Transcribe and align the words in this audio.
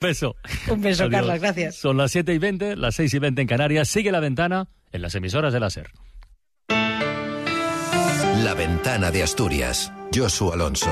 beso. 0.00 0.36
Un 0.68 0.80
beso, 0.80 1.04
Adiós. 1.04 1.20
Carlos, 1.20 1.40
gracias. 1.40 1.76
Son 1.76 1.96
las 1.96 2.12
7 2.12 2.34
y 2.34 2.38
20, 2.38 2.76
las 2.76 2.94
6 2.96 3.14
y 3.14 3.18
20 3.18 3.42
en 3.42 3.48
Canarias. 3.48 3.88
Sigue 3.88 4.12
la 4.12 4.20
ventana 4.20 4.68
en 4.92 5.02
las 5.02 5.14
emisoras 5.14 5.52
de 5.52 5.60
la 5.60 5.70
SER. 5.70 5.90
La 8.44 8.54
ventana 8.54 9.10
de 9.10 9.22
Asturias. 9.22 9.92
Josu 10.14 10.52
Alonso. 10.52 10.90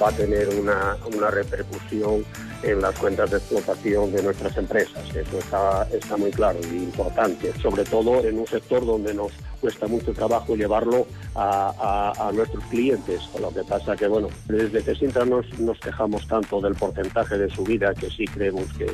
va 0.00 0.08
a 0.10 0.12
tener 0.12 0.48
una, 0.50 0.96
una 1.14 1.30
repercusión 1.30 2.24
en 2.62 2.80
las 2.80 2.98
cuentas 2.98 3.30
de 3.30 3.36
explotación 3.38 4.12
de 4.12 4.22
nuestras 4.22 4.56
empresas. 4.56 5.08
Eso 5.14 5.38
está, 5.38 5.86
está 5.92 6.16
muy 6.16 6.30
claro 6.30 6.58
y 6.72 6.76
importante, 6.76 7.52
sobre 7.60 7.84
todo 7.84 8.24
en 8.24 8.38
un 8.38 8.46
sector 8.46 8.84
donde 8.84 9.14
nos 9.14 9.32
cuesta 9.60 9.86
mucho 9.86 10.12
trabajo 10.12 10.54
llevarlo 10.56 11.06
a, 11.34 12.12
a- 12.18 12.32
nuestros 12.32 12.62
clientes. 12.64 13.20
Lo 13.40 13.50
que 13.52 13.64
pasa 13.64 13.96
que, 13.96 14.06
bueno, 14.06 14.28
desde 14.46 14.82
que 14.82 14.94
Sintra 14.94 15.24
nos, 15.24 15.46
nos 15.58 15.78
quejamos 15.80 16.26
tanto 16.28 16.60
del 16.60 16.74
porcentaje 16.74 17.38
de 17.38 17.48
subida, 17.50 17.94
que 17.94 18.10
sí 18.10 18.24
creemos 18.26 18.64
que, 18.76 18.86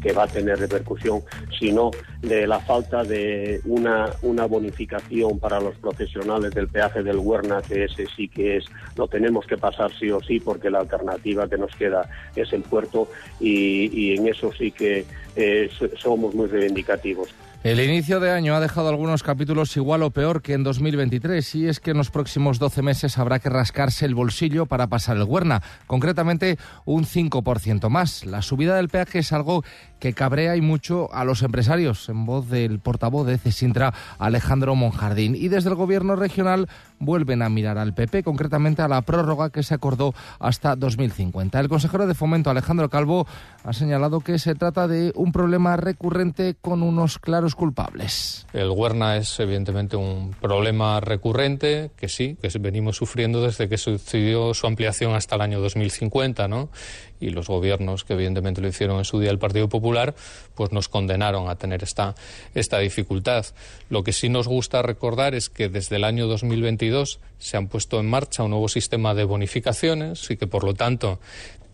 que 0.00 0.12
va 0.12 0.24
a 0.24 0.26
tener 0.28 0.58
repercusión, 0.58 1.20
sino 1.58 1.90
de 2.22 2.46
la 2.46 2.58
falta 2.60 3.04
de 3.04 3.60
una, 3.64 4.10
una 4.22 4.46
bonificación 4.46 5.38
para 5.38 5.60
los 5.60 5.76
profesionales 5.76 6.52
del 6.54 6.68
peaje 6.68 7.02
del 7.02 7.18
Huerna, 7.18 7.62
que 7.62 7.84
ese 7.84 8.06
sí 8.16 8.28
que 8.28 8.56
es, 8.58 8.64
lo 8.96 9.06
tenemos 9.06 9.46
que 9.46 9.56
pasar 9.56 9.92
sí 9.98 10.10
o 10.10 10.20
sí, 10.20 10.40
porque 10.40 10.70
la 10.70 10.80
alternativa 10.80 11.48
que 11.48 11.58
nos 11.58 11.74
queda 11.76 12.08
es 12.34 12.52
el 12.52 12.62
puerto 12.62 13.07
y, 13.40 14.14
en 14.16 14.28
eso 14.28 14.50
sí 14.56 14.70
que 14.70 15.04
eh, 15.36 15.70
so- 15.78 15.88
somos 15.98 16.34
muy 16.34 16.46
reivindicativos. 16.48 17.28
El 17.64 17.80
inicio 17.80 18.20
de 18.20 18.30
año 18.30 18.54
ha 18.54 18.60
dejado 18.60 18.88
algunos 18.88 19.24
capítulos 19.24 19.76
igual 19.76 20.04
o 20.04 20.10
peor 20.10 20.42
que 20.42 20.52
en 20.52 20.62
2023 20.62 21.54
y 21.56 21.66
es 21.66 21.80
que 21.80 21.90
en 21.90 21.96
los 21.96 22.08
próximos 22.10 22.60
12 22.60 22.82
meses 22.82 23.18
habrá 23.18 23.40
que 23.40 23.48
rascarse 23.48 24.06
el 24.06 24.14
bolsillo 24.14 24.66
para 24.66 24.86
pasar 24.86 25.16
el 25.16 25.24
Huerna, 25.24 25.60
concretamente 25.88 26.56
un 26.84 27.04
5% 27.04 27.88
más. 27.88 28.24
La 28.24 28.42
subida 28.42 28.76
del 28.76 28.88
peaje 28.88 29.18
es 29.18 29.32
algo 29.32 29.64
que 29.98 30.12
cabrea 30.12 30.56
y 30.56 30.60
mucho 30.60 31.12
a 31.12 31.24
los 31.24 31.42
empresarios, 31.42 32.08
en 32.08 32.26
voz 32.26 32.48
del 32.48 32.80
portavoz 32.80 33.26
de 33.26 33.38
Cesintra, 33.38 33.94
Alejandro 34.18 34.74
Monjardín. 34.74 35.34
Y 35.34 35.48
desde 35.48 35.70
el 35.70 35.76
gobierno 35.76 36.16
regional 36.16 36.68
vuelven 36.98 37.42
a 37.42 37.48
mirar 37.48 37.78
al 37.78 37.94
PP, 37.94 38.22
concretamente 38.22 38.82
a 38.82 38.88
la 38.88 39.02
prórroga 39.02 39.50
que 39.50 39.62
se 39.62 39.74
acordó 39.74 40.14
hasta 40.38 40.76
2050. 40.76 41.60
El 41.60 41.68
consejero 41.68 42.06
de 42.06 42.14
Fomento, 42.14 42.50
Alejandro 42.50 42.88
Calvo, 42.88 43.26
ha 43.64 43.72
señalado 43.72 44.20
que 44.20 44.38
se 44.38 44.54
trata 44.54 44.88
de 44.88 45.12
un 45.14 45.32
problema 45.32 45.76
recurrente 45.76 46.56
con 46.60 46.82
unos 46.82 47.18
claros 47.18 47.54
culpables. 47.54 48.46
El 48.52 48.70
Huerna 48.70 49.16
es 49.16 49.38
evidentemente 49.40 49.96
un 49.96 50.34
problema 50.40 51.00
recurrente 51.00 51.90
que 51.96 52.08
sí, 52.08 52.36
que 52.40 52.48
venimos 52.58 52.96
sufriendo 52.96 53.42
desde 53.42 53.68
que 53.68 53.78
sucedió 53.78 54.54
su 54.54 54.66
ampliación 54.66 55.14
hasta 55.14 55.36
el 55.36 55.42
año 55.42 55.60
2050, 55.60 56.48
¿no? 56.48 56.70
Y 57.20 57.30
los 57.30 57.48
gobiernos 57.48 58.04
que 58.04 58.14
evidentemente 58.14 58.60
lo 58.60 58.68
hicieron 58.68 58.98
en 58.98 59.04
su 59.04 59.20
día 59.20 59.30
el 59.30 59.38
Partido 59.38 59.68
Popular, 59.68 60.14
pues 60.54 60.72
nos 60.72 60.88
condenaron 60.88 61.48
a 61.48 61.56
tener 61.56 61.82
esta, 61.82 62.14
esta 62.54 62.78
dificultad. 62.78 63.46
Lo 63.90 64.04
que 64.04 64.12
sí 64.12 64.28
nos 64.28 64.48
gusta 64.48 64.82
recordar 64.82 65.34
es 65.34 65.48
que 65.48 65.68
desde 65.68 65.96
el 65.96 66.04
año 66.04 66.26
2022 66.26 67.20
se 67.38 67.56
han 67.56 67.68
puesto 67.68 68.00
en 68.00 68.06
marcha 68.06 68.42
un 68.42 68.50
nuevo 68.50 68.68
sistema 68.68 69.14
de 69.14 69.24
bonificaciones 69.24 70.30
y 70.30 70.36
que 70.36 70.46
por 70.46 70.64
lo 70.64 70.74
tanto 70.74 71.20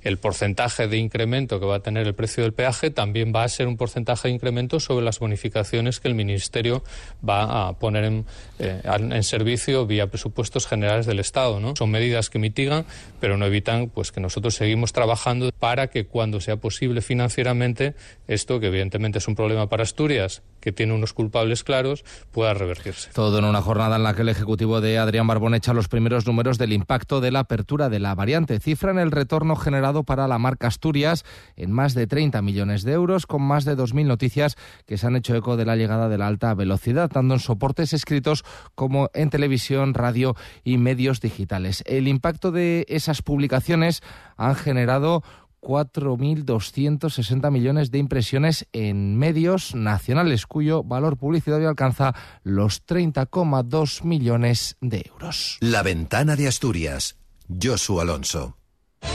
el 0.04 0.18
porcentaje 0.18 0.86
de 0.86 0.98
incremento 0.98 1.58
que 1.58 1.66
va 1.66 1.76
a 1.76 1.80
tener 1.80 2.06
el 2.06 2.14
precio 2.14 2.42
del 2.42 2.52
peaje 2.52 2.90
también 2.90 3.32
va 3.34 3.42
a 3.42 3.48
ser 3.48 3.66
un 3.66 3.76
porcentaje 3.76 4.28
de 4.28 4.34
incremento 4.34 4.78
sobre 4.78 5.04
las 5.04 5.18
bonificaciones 5.18 5.98
que 5.98 6.08
el 6.08 6.14
Ministerio 6.14 6.84
va 7.26 7.68
a 7.68 7.78
poner 7.78 8.04
en, 8.04 8.26
eh, 8.58 9.22
servicio 9.22 9.86
vía 9.86 10.08
presupuestos 10.08 10.66
generales 10.66 11.06
del 11.06 11.18
Estado. 11.18 11.74
Son 11.76 11.90
medidas 11.90 12.30
que 12.30 12.38
mitigan, 12.38 12.84
pero 13.20 13.36
no 13.36 13.46
evitan 13.46 13.88
pues, 13.88 14.12
que 14.12 14.20
nosotros 14.20 14.54
seguimos 14.54 14.92
trabajando 14.92 15.50
para 15.58 15.88
que 15.88 16.06
cuando 16.06 16.40
sea 16.40 16.56
posible 16.56 17.00
financieramente 17.00 17.94
esto, 18.28 18.60
que 18.60 18.66
evidentemente 18.66 19.18
es 19.18 19.28
un 19.28 19.34
problema 19.34 19.68
para 19.68 19.82
Asturias, 19.82 20.42
que 20.60 20.72
tiene 20.72 20.92
unos 20.92 21.12
culpables 21.12 21.64
claros, 21.64 22.04
pueda 22.32 22.54
revertirse. 22.54 23.10
Todo 23.12 23.38
en 23.38 23.44
una 23.44 23.62
jornada 23.62 23.96
en 23.96 24.02
la 24.02 24.14
que 24.14 24.22
el 24.22 24.28
Ejecutivo 24.28 24.80
de 24.80 24.98
Adrián 24.98 25.26
Barbón 25.26 25.54
echa 25.54 25.72
los 25.72 25.88
primeros 25.88 26.26
números 26.26 26.58
del 26.58 26.72
impacto 26.72 27.20
de 27.20 27.30
la 27.30 27.40
apertura 27.40 27.88
de 27.88 28.00
la 28.00 28.14
variante. 28.14 28.58
Cifran 28.60 28.98
el 28.98 29.10
retorno 29.10 29.56
generado 29.56 29.93
para 30.02 30.26
la 30.26 30.38
marca 30.38 30.66
Asturias 30.66 31.24
en 31.54 31.70
más 31.70 31.94
de 31.94 32.08
30 32.08 32.42
millones 32.42 32.82
de 32.82 32.92
euros, 32.92 33.26
con 33.26 33.42
más 33.42 33.64
de 33.64 33.76
2.000 33.76 34.06
noticias 34.06 34.56
que 34.86 34.98
se 34.98 35.06
han 35.06 35.14
hecho 35.14 35.36
eco 35.36 35.56
de 35.56 35.64
la 35.64 35.76
llegada 35.76 36.08
de 36.08 36.18
la 36.18 36.26
alta 36.26 36.52
velocidad, 36.54 37.08
tanto 37.08 37.34
en 37.34 37.40
soportes 37.40 37.92
escritos 37.92 38.44
como 38.74 39.10
en 39.14 39.30
televisión, 39.30 39.94
radio 39.94 40.34
y 40.64 40.78
medios 40.78 41.20
digitales. 41.20 41.84
El 41.86 42.08
impacto 42.08 42.50
de 42.50 42.86
esas 42.88 43.22
publicaciones 43.22 44.02
han 44.36 44.56
generado 44.56 45.22
4.260 45.64 47.50
millones 47.50 47.90
de 47.90 47.98
impresiones 47.98 48.68
en 48.72 49.16
medios 49.16 49.74
nacionales, 49.74 50.46
cuyo 50.46 50.84
valor 50.84 51.16
publicitario 51.16 51.68
alcanza 51.68 52.14
los 52.42 52.86
30,2 52.86 54.04
millones 54.04 54.76
de 54.80 55.04
euros. 55.10 55.56
La 55.60 55.82
ventana 55.82 56.36
de 56.36 56.46
Asturias. 56.46 57.16
Josu 57.48 58.00
Alonso. 58.00 58.56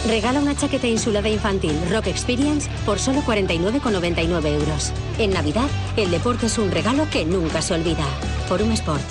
Regala 0.07 0.39
una 0.39 0.55
chaqueta 0.55 0.87
insulada 0.87 1.29
infantil 1.29 1.73
Rock 1.89 2.07
Experience 2.07 2.69
por 2.85 2.99
solo 2.99 3.21
49,99 3.21 4.47
euros. 4.47 4.91
En 5.17 5.31
Navidad, 5.31 5.69
el 5.97 6.11
deporte 6.11 6.47
es 6.47 6.57
un 6.57 6.71
regalo 6.71 7.07
que 7.09 7.25
nunca 7.25 7.61
se 7.61 7.73
olvida. 7.73 8.05
Forum 8.47 8.71
Sport. 8.71 9.03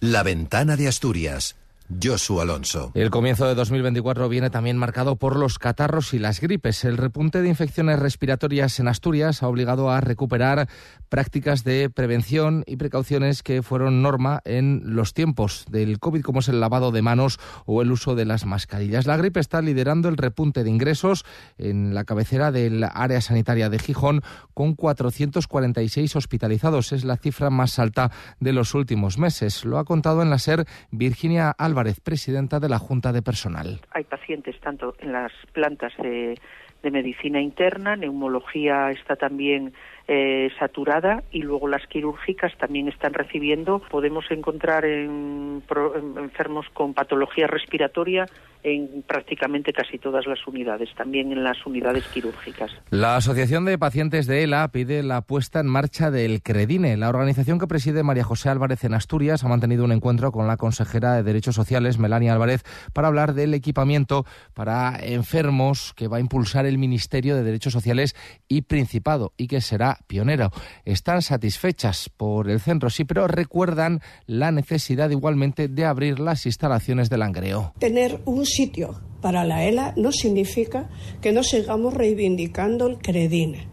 La 0.00 0.22
ventana 0.22 0.76
de 0.76 0.88
Asturias. 0.88 1.56
Josu 1.88 2.40
Alonso. 2.40 2.90
El 2.94 3.10
comienzo 3.10 3.46
de 3.46 3.54
2024 3.54 4.28
viene 4.28 4.50
también 4.50 4.76
marcado 4.76 5.16
por 5.16 5.36
los 5.36 5.58
catarros 5.58 6.14
y 6.14 6.18
las 6.18 6.40
gripes. 6.40 6.84
El 6.84 6.96
repunte 6.96 7.42
de 7.42 7.48
infecciones 7.48 7.98
respiratorias 7.98 8.78
en 8.80 8.88
Asturias 8.88 9.42
ha 9.42 9.48
obligado 9.48 9.90
a 9.90 10.00
recuperar 10.00 10.68
prácticas 11.08 11.64
de 11.64 11.88
prevención 11.90 12.64
y 12.66 12.76
precauciones 12.76 13.42
que 13.42 13.62
fueron 13.62 14.02
norma 14.02 14.40
en 14.44 14.82
los 14.84 15.14
tiempos 15.14 15.64
del 15.70 15.98
COVID, 15.98 16.22
como 16.22 16.40
es 16.40 16.48
el 16.48 16.60
lavado 16.60 16.90
de 16.90 17.02
manos 17.02 17.38
o 17.64 17.82
el 17.82 17.92
uso 17.92 18.14
de 18.14 18.24
las 18.24 18.46
mascarillas. 18.46 19.06
La 19.06 19.16
gripe 19.16 19.40
está 19.40 19.62
liderando 19.62 20.08
el 20.08 20.16
repunte 20.16 20.64
de 20.64 20.70
ingresos 20.70 21.24
en 21.58 21.94
la 21.94 22.04
cabecera 22.04 22.50
del 22.52 22.84
área 22.84 23.20
sanitaria 23.20 23.70
de 23.70 23.78
Gijón, 23.78 24.22
con 24.54 24.74
446 24.74 26.16
hospitalizados. 26.16 26.92
Es 26.92 27.04
la 27.04 27.16
cifra 27.16 27.50
más 27.50 27.78
alta 27.78 28.10
de 28.40 28.52
los 28.52 28.74
últimos 28.74 29.18
meses. 29.18 29.64
Lo 29.64 29.78
ha 29.78 29.84
contado 29.84 30.22
en 30.22 30.30
la 30.30 30.38
SER 30.38 30.66
Virginia 30.90 31.54
Presidenta 32.02 32.60
de 32.60 32.68
la 32.68 32.78
Junta 32.78 33.12
de 33.12 33.22
Personal. 33.22 33.80
Hay 33.90 34.04
pacientes 34.04 34.58
tanto 34.60 34.94
en 34.98 35.12
las 35.12 35.32
plantas 35.52 35.92
de, 35.98 36.38
de 36.82 36.90
medicina 36.90 37.40
interna, 37.40 37.96
neumología 37.96 38.90
está 38.90 39.16
también 39.16 39.74
eh, 40.08 40.50
saturada 40.58 41.24
y 41.32 41.42
luego 41.42 41.68
las 41.68 41.86
quirúrgicas 41.86 42.56
también 42.58 42.88
están 42.88 43.12
recibiendo. 43.12 43.80
Podemos 43.90 44.24
encontrar 44.30 44.84
en, 44.84 45.62
en 45.68 46.18
enfermos 46.18 46.66
con 46.72 46.94
patología 46.94 47.46
respiratoria 47.46 48.26
en 48.66 49.04
prácticamente 49.06 49.72
casi 49.72 49.96
todas 49.98 50.26
las 50.26 50.44
unidades, 50.46 50.88
también 50.96 51.30
en 51.30 51.44
las 51.44 51.64
unidades 51.66 52.04
quirúrgicas. 52.08 52.72
La 52.90 53.16
Asociación 53.16 53.64
de 53.64 53.78
Pacientes 53.78 54.26
de 54.26 54.42
ELA 54.42 54.66
pide 54.68 55.04
la 55.04 55.22
puesta 55.22 55.60
en 55.60 55.66
marcha 55.66 56.10
del 56.10 56.42
CREDINE. 56.42 56.96
La 56.96 57.08
organización 57.08 57.60
que 57.60 57.68
preside 57.68 58.02
María 58.02 58.24
José 58.24 58.48
Álvarez 58.48 58.82
en 58.82 58.94
Asturias 58.94 59.44
ha 59.44 59.48
mantenido 59.48 59.84
un 59.84 59.92
encuentro 59.92 60.32
con 60.32 60.48
la 60.48 60.56
consejera 60.56 61.14
de 61.14 61.22
Derechos 61.22 61.54
Sociales, 61.54 61.98
Melania 61.98 62.32
Álvarez, 62.32 62.64
para 62.92 63.06
hablar 63.06 63.34
del 63.34 63.54
equipamiento 63.54 64.24
para 64.52 64.98
enfermos 65.00 65.94
que 65.94 66.08
va 66.08 66.16
a 66.16 66.20
impulsar 66.20 66.66
el 66.66 66.78
Ministerio 66.78 67.36
de 67.36 67.44
Derechos 67.44 67.72
Sociales 67.72 68.16
y 68.48 68.62
Principado 68.62 69.32
y 69.36 69.46
que 69.46 69.60
será 69.60 69.95
pionero. 70.06 70.50
Están 70.84 71.22
satisfechas 71.22 72.10
por 72.16 72.50
el 72.50 72.60
centro, 72.60 72.90
sí, 72.90 73.04
pero 73.04 73.26
recuerdan 73.26 74.00
la 74.26 74.52
necesidad 74.52 75.10
igualmente 75.10 75.68
de 75.68 75.84
abrir 75.84 76.18
las 76.18 76.46
instalaciones 76.46 77.10
del 77.10 77.20
Langreo. 77.20 77.72
Tener 77.78 78.20
un 78.24 78.46
sitio 78.46 79.00
para 79.20 79.44
la 79.44 79.64
ELA 79.64 79.94
no 79.96 80.12
significa 80.12 80.88
que 81.20 81.32
no 81.32 81.42
sigamos 81.42 81.94
reivindicando 81.94 82.86
el 82.86 82.98
Credine, 82.98 83.66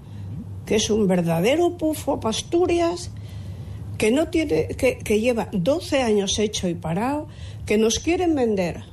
que 0.65 0.75
es 0.75 0.89
un 0.89 1.07
verdadero 1.07 1.77
pufo 1.77 2.19
para 2.19 2.31
Asturias, 2.31 3.11
que, 3.97 4.11
no 4.11 4.29
tiene, 4.29 4.67
que, 4.69 4.97
que 4.97 5.19
lleva 5.19 5.49
12 5.51 6.01
años 6.01 6.39
hecho 6.39 6.67
y 6.67 6.73
parado, 6.73 7.27
que 7.65 7.77
nos 7.77 7.99
quieren 7.99 8.35
vender, 8.35 8.83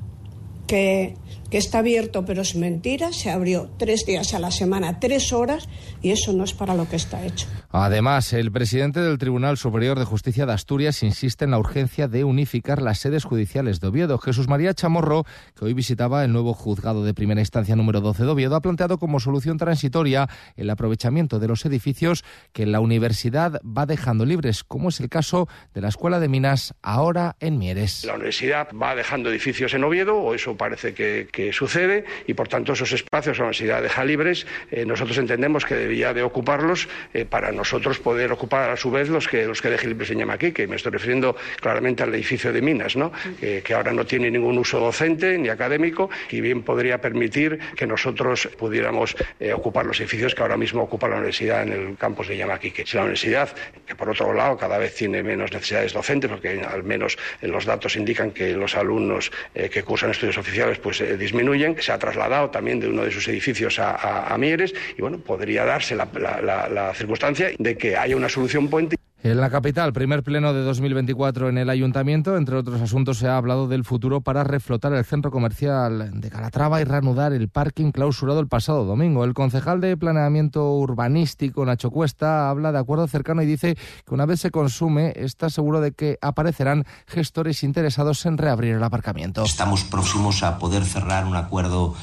que, 0.70 1.14
que 1.50 1.58
está 1.58 1.80
abierto 1.80 2.24
pero 2.24 2.42
es 2.42 2.54
mentira, 2.54 3.12
se 3.12 3.28
abrió 3.28 3.70
tres 3.76 4.06
días 4.06 4.34
a 4.34 4.38
la 4.38 4.52
semana, 4.52 5.00
tres 5.00 5.32
horas, 5.32 5.68
y 6.00 6.12
eso 6.12 6.32
no 6.32 6.44
es 6.44 6.52
para 6.52 6.74
lo 6.74 6.88
que 6.88 6.94
está 6.94 7.26
hecho. 7.26 7.48
Además, 7.70 8.32
el 8.32 8.52
presidente 8.52 9.00
del 9.00 9.18
Tribunal 9.18 9.56
Superior 9.56 9.98
de 9.98 10.04
Justicia 10.04 10.46
de 10.46 10.52
Asturias 10.52 11.02
insiste 11.02 11.44
en 11.44 11.50
la 11.50 11.58
urgencia 11.58 12.06
de 12.06 12.22
unificar 12.22 12.80
las 12.80 12.98
sedes 12.98 13.24
judiciales 13.24 13.80
de 13.80 13.88
Oviedo. 13.88 14.18
Jesús 14.18 14.48
María 14.48 14.74
Chamorro, 14.74 15.24
que 15.56 15.64
hoy 15.64 15.74
visitaba 15.74 16.24
el 16.24 16.32
nuevo 16.32 16.54
juzgado 16.54 17.04
de 17.04 17.14
primera 17.14 17.40
instancia 17.40 17.74
número 17.74 18.00
12 18.00 18.24
de 18.24 18.30
Oviedo, 18.30 18.54
ha 18.54 18.60
planteado 18.60 18.98
como 18.98 19.18
solución 19.18 19.58
transitoria 19.58 20.28
el 20.56 20.70
aprovechamiento 20.70 21.40
de 21.40 21.48
los 21.48 21.64
edificios 21.64 22.24
que 22.52 22.66
la 22.66 22.78
universidad 22.78 23.60
va 23.64 23.86
dejando 23.86 24.24
libres, 24.24 24.62
como 24.62 24.88
es 24.88 25.00
el 25.00 25.08
caso 25.08 25.48
de 25.74 25.80
la 25.80 25.88
Escuela 25.88 26.20
de 26.20 26.28
Minas 26.28 26.74
ahora 26.82 27.36
en 27.40 27.58
Mieres. 27.58 28.04
La 28.04 28.14
universidad 28.14 28.68
va 28.72 28.94
dejando 28.94 29.30
edificios 29.30 29.74
en 29.74 29.84
Oviedo, 29.84 30.16
o 30.16 30.34
eso 30.34 30.56
parece 30.60 30.92
que, 30.92 31.52
sucede 31.52 32.04
y 32.26 32.34
por 32.34 32.48
tanto 32.48 32.74
esos 32.74 32.92
espacios 32.92 33.38
la 33.38 33.44
universidad 33.44 33.80
deja 33.80 34.04
libres, 34.04 34.46
eh, 34.70 34.84
nosotros 34.84 35.16
entendemos 35.16 35.64
que 35.64 35.74
debía 35.74 36.12
de 36.12 36.22
ocuparlos 36.22 36.86
eh, 37.14 37.24
para 37.24 37.50
nosotros 37.50 37.98
poder 37.98 38.30
ocupar 38.30 38.68
a 38.68 38.76
su 38.76 38.90
vez 38.90 39.08
los 39.08 39.26
que, 39.26 39.46
los 39.46 39.62
que 39.62 39.70
deje 39.70 39.88
libres 39.88 40.10
en 40.10 40.20
que 40.52 40.66
Me 40.66 40.76
estoy 40.76 40.92
refiriendo 40.92 41.34
claramente 41.62 42.02
al 42.02 42.14
edificio 42.14 42.52
de 42.52 42.60
Minas, 42.60 42.94
¿no? 42.94 43.10
que 43.40 43.74
ahora 43.74 43.92
no 43.92 44.04
tiene 44.04 44.30
ningún 44.30 44.58
uso 44.58 44.78
docente 44.78 45.38
ni 45.38 45.48
académico 45.48 46.10
y 46.30 46.42
bien 46.42 46.62
podría 46.62 47.00
permitir 47.00 47.58
que 47.74 47.86
nosotros 47.86 48.48
pudiéramos 48.58 49.16
ocupar 49.54 49.86
los 49.86 49.98
edificios 50.00 50.34
que 50.34 50.42
ahora 50.42 50.58
mismo 50.58 50.82
ocupa 50.82 51.08
la 51.08 51.16
universidad 51.16 51.62
en 51.62 51.72
el 51.72 51.96
campus 51.96 52.28
de 52.28 52.36
Yamaquique. 52.36 52.84
Si 52.84 52.96
la 52.96 53.04
universidad, 53.04 53.48
que 53.86 53.94
por 53.94 54.10
otro 54.10 54.34
lado 54.34 54.58
cada 54.58 54.76
vez 54.76 54.94
tiene 54.94 55.22
menos 55.22 55.52
necesidades 55.52 55.94
docentes, 55.94 56.30
porque 56.30 56.60
al 56.60 56.82
menos 56.82 57.16
los 57.40 57.64
datos 57.64 57.96
indican 57.96 58.30
que 58.30 58.52
los 58.52 58.76
alumnos 58.76 59.32
que 59.54 59.82
cursan 59.82 60.10
estudios 60.10 60.36
oficiales 60.36 60.49
pues 60.82 61.02
disminuyen, 61.18 61.76
se 61.80 61.92
ha 61.92 61.98
trasladado 61.98 62.50
también 62.50 62.80
de 62.80 62.88
uno 62.88 63.04
de 63.04 63.10
sus 63.10 63.26
edificios 63.28 63.78
a, 63.78 64.36
Mieres 64.38 64.74
y 64.96 65.02
bueno, 65.02 65.18
podría 65.18 65.64
darse 65.64 65.94
la 65.94 66.92
circunstancia 66.94 67.50
de 67.58 67.76
que 67.76 67.96
haya 67.96 68.16
una 68.16 68.28
solución 68.28 68.68
puente. 68.68 68.99
En 69.22 69.38
la 69.38 69.50
capital, 69.50 69.92
primer 69.92 70.22
pleno 70.22 70.54
de 70.54 70.62
2024 70.62 71.50
en 71.50 71.58
el 71.58 71.68
ayuntamiento, 71.68 72.38
entre 72.38 72.56
otros 72.56 72.80
asuntos 72.80 73.18
se 73.18 73.28
ha 73.28 73.36
hablado 73.36 73.68
del 73.68 73.84
futuro 73.84 74.22
para 74.22 74.44
reflotar 74.44 74.94
el 74.94 75.04
centro 75.04 75.30
comercial 75.30 76.18
de 76.18 76.30
Calatrava 76.30 76.80
y 76.80 76.84
reanudar 76.84 77.34
el 77.34 77.50
parking 77.50 77.92
clausurado 77.92 78.40
el 78.40 78.48
pasado 78.48 78.86
domingo. 78.86 79.22
El 79.24 79.34
concejal 79.34 79.82
de 79.82 79.94
planeamiento 79.98 80.72
urbanístico, 80.72 81.66
Nacho 81.66 81.90
Cuesta, 81.90 82.48
habla 82.48 82.72
de 82.72 82.78
acuerdo 82.78 83.06
cercano 83.08 83.42
y 83.42 83.46
dice 83.46 83.76
que 84.06 84.14
una 84.14 84.24
vez 84.24 84.40
se 84.40 84.50
consume, 84.50 85.12
está 85.14 85.50
seguro 85.50 85.82
de 85.82 85.92
que 85.92 86.16
aparecerán 86.22 86.86
gestores 87.06 87.62
interesados 87.62 88.24
en 88.24 88.38
reabrir 88.38 88.76
el 88.76 88.82
aparcamiento. 88.82 89.44
Estamos 89.44 89.84
próximos 89.84 90.42
a 90.42 90.58
poder 90.58 90.82
cerrar 90.82 91.26
un 91.26 91.36
acuerdo 91.36 91.94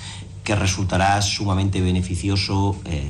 que 0.44 0.56
resultará 0.56 1.20
sumamente 1.24 1.82
beneficioso, 1.82 2.80
eh, 2.86 3.10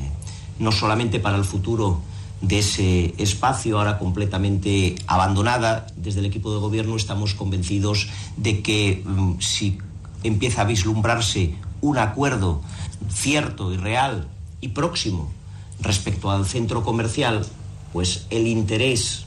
no 0.60 0.72
solamente 0.72 1.20
para 1.20 1.36
el 1.36 1.44
futuro, 1.44 2.02
de 2.42 2.60
ese 2.60 3.14
espacio 3.18 3.78
ahora 3.78 3.98
completamente 3.98 4.96
abandonada. 5.08 5.88
Desde 5.96 6.20
el 6.20 6.26
equipo 6.26 6.54
de 6.54 6.60
gobierno 6.60 6.96
estamos 6.96 7.34
convencidos 7.34 8.10
de 8.36 8.62
que 8.62 9.04
mm, 9.06 9.40
si 9.40 9.80
empieza 10.24 10.62
a 10.62 10.66
vislumbrarse 10.66 11.56
un 11.82 11.98
acuerdo 11.98 12.62
cierto 13.10 13.74
y 13.74 13.78
real 13.78 14.28
y 14.62 14.70
próximo 14.70 15.32
respecto 15.80 16.32
al 16.32 16.46
centro 16.46 16.84
comercial, 16.84 17.46
pues 17.94 18.26
el 18.30 18.48
interés 18.48 19.26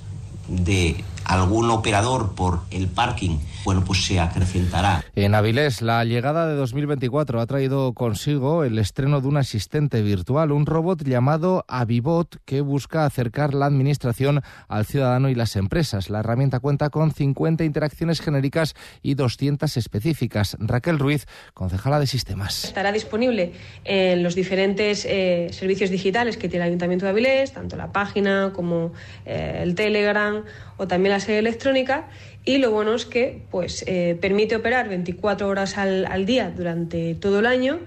de 0.48 1.04
algún 1.24 1.70
operador 1.70 2.34
por 2.34 2.60
el 2.70 2.88
parking 2.88 3.38
bueno, 3.64 3.84
pues 3.84 4.04
se 4.04 4.18
acrecentará. 4.18 5.04
En 5.14 5.34
Avilés, 5.34 5.82
la 5.82 6.04
llegada 6.04 6.46
de 6.48 6.54
2024 6.54 7.40
ha 7.40 7.46
traído 7.46 7.92
consigo 7.92 8.64
el 8.64 8.78
estreno 8.78 9.20
de 9.20 9.28
un 9.28 9.36
asistente 9.36 10.02
virtual, 10.02 10.52
un 10.52 10.66
robot 10.66 11.04
llamado 11.04 11.64
Avibot 11.68 12.38
que 12.44 12.62
busca 12.62 13.04
acercar 13.04 13.52
la 13.54 13.66
administración 13.66 14.40
al 14.68 14.86
ciudadano 14.86 15.28
y 15.28 15.34
las 15.34 15.56
empresas. 15.56 16.08
La 16.08 16.20
herramienta 16.20 16.60
cuenta 16.60 16.88
con 16.90 17.12
50 17.12 17.64
interacciones 17.64 18.20
genéricas 18.20 18.74
y 19.02 19.14
200 19.14 19.76
específicas. 19.76 20.56
Raquel 20.58 20.98
Ruiz, 20.98 21.26
concejala 21.52 22.00
de 22.00 22.06
sistemas. 22.06 22.64
Estará 22.64 22.92
disponible 22.92 23.52
en 23.84 24.22
los 24.22 24.34
diferentes 24.34 25.04
eh, 25.04 25.48
servicios 25.52 25.90
digitales 25.90 26.38
que 26.38 26.48
tiene 26.48 26.64
el 26.64 26.70
Ayuntamiento 26.70 27.04
de 27.04 27.10
Avilés, 27.10 27.52
tanto 27.52 27.76
la 27.76 27.92
página 27.92 28.52
como 28.54 28.92
eh, 29.26 29.60
el 29.62 29.74
Telegram 29.74 30.42
o 30.80 30.88
la 31.10 31.20
sede 31.20 31.38
electrónica 31.38 32.08
y 32.44 32.58
lo 32.58 32.70
bueno 32.70 32.94
es 32.94 33.04
que 33.04 33.42
pues, 33.50 33.84
eh, 33.86 34.16
permite 34.20 34.56
operar 34.56 34.88
24 34.88 35.46
horas 35.48 35.76
al, 35.76 36.06
al 36.06 36.24
día 36.24 36.50
durante 36.56 37.14
todo 37.14 37.40
el 37.40 37.46
año 37.46 37.80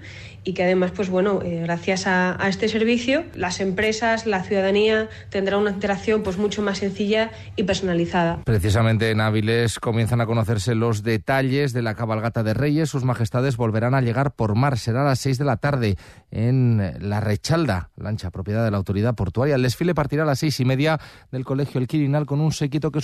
y 0.44 0.52
que 0.52 0.62
además, 0.62 0.92
pues 0.94 1.08
bueno, 1.08 1.40
eh, 1.42 1.60
gracias 1.62 2.06
a, 2.06 2.36
este 2.48 2.68
servicio, 2.68 3.24
las 3.34 3.60
empresas, 3.60 4.26
la 4.26 4.42
ciudadanía 4.42 5.08
tendrá 5.30 5.56
una 5.56 5.70
interacción 5.70 6.22
pues 6.22 6.36
mucho 6.36 6.62
más 6.62 6.78
sencilla 6.78 7.30
y 7.56 7.62
personalizada. 7.62 8.42
Precisamente 8.44 9.10
en 9.10 9.20
Áviles 9.20 9.80
comienzan 9.80 10.20
a 10.20 10.26
conocerse 10.26 10.74
los 10.74 11.02
detalles 11.02 11.72
de 11.72 11.82
la 11.82 11.94
cabalgata 11.94 12.42
de 12.42 12.52
Reyes. 12.52 12.90
Sus 12.90 13.04
majestades 13.04 13.56
volverán 13.56 13.94
a 13.94 14.02
llegar 14.02 14.34
por 14.34 14.54
mar. 14.54 14.78
Será 14.78 15.00
a 15.00 15.04
las 15.04 15.20
6 15.20 15.38
de 15.38 15.44
la 15.44 15.56
tarde 15.56 15.96
en 16.30 16.94
La 17.00 17.20
Rechalda, 17.20 17.90
lancha 17.96 18.30
propiedad 18.30 18.64
de 18.64 18.70
la 18.70 18.76
autoridad 18.76 19.14
portuaria. 19.14 19.54
El 19.54 19.62
desfile 19.62 19.94
partirá 19.94 20.24
a 20.24 20.26
las 20.26 20.40
seis 20.40 20.60
y 20.60 20.64
media 20.64 21.00
del 21.32 21.44
Colegio 21.44 21.80
El 21.80 21.86
Quirinal 21.86 22.26
con 22.26 22.40
un 22.40 22.52
séquito 22.52 22.90
que 22.90 23.00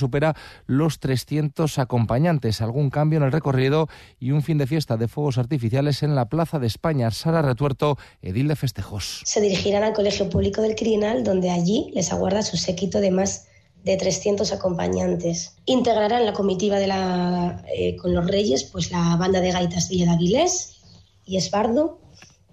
los 0.66 1.00
300 1.00 1.78
acompañantes. 1.78 2.60
Algún 2.60 2.90
cambio 2.90 3.18
en 3.18 3.24
el 3.24 3.32
recorrido 3.32 3.88
y 4.18 4.32
un 4.32 4.42
fin 4.42 4.58
de 4.58 4.66
fiesta 4.66 4.96
de 4.96 5.08
fuegos 5.08 5.38
artificiales 5.38 6.02
en 6.02 6.14
la 6.14 6.28
Plaza 6.28 6.58
de 6.58 6.66
España. 6.66 7.10
Retuerto, 7.42 7.96
edil 8.22 8.48
de 8.48 8.56
festejos. 8.56 9.22
Se 9.24 9.40
dirigirán 9.40 9.82
al 9.82 9.92
Colegio 9.92 10.28
Público 10.28 10.62
del 10.62 10.74
Quirinal, 10.74 11.24
donde 11.24 11.50
allí 11.50 11.90
les 11.94 12.12
aguarda 12.12 12.42
su 12.42 12.56
séquito 12.56 13.00
de 13.00 13.10
más 13.10 13.46
de 13.84 13.96
300 13.96 14.52
acompañantes. 14.52 15.54
Integrarán 15.64 16.26
la 16.26 16.32
comitiva 16.32 16.78
de 16.78 16.86
la, 16.86 17.64
eh, 17.74 17.96
con 17.96 18.14
los 18.14 18.26
reyes 18.26 18.64
pues 18.64 18.90
la 18.90 19.16
banda 19.16 19.40
de 19.40 19.52
gaitas 19.52 19.88
Villa 19.88 20.06
de 20.06 20.12
Avilés 20.12 20.80
y 21.24 21.36
Esbardo. 21.36 21.98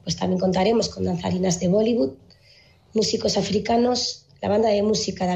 Pues 0.04 0.15
también 0.15 0.39
contaremos 0.39 0.89
con 0.89 1.04
danzarinas 1.04 1.59
de 1.59 1.68
Bollywood, 1.68 2.13
músicos 2.94 3.38
africanos, 3.38 4.25
la 4.42 4.50
banda 4.50 4.69
de 4.69 4.83
música 4.83 5.25
de 5.25 5.33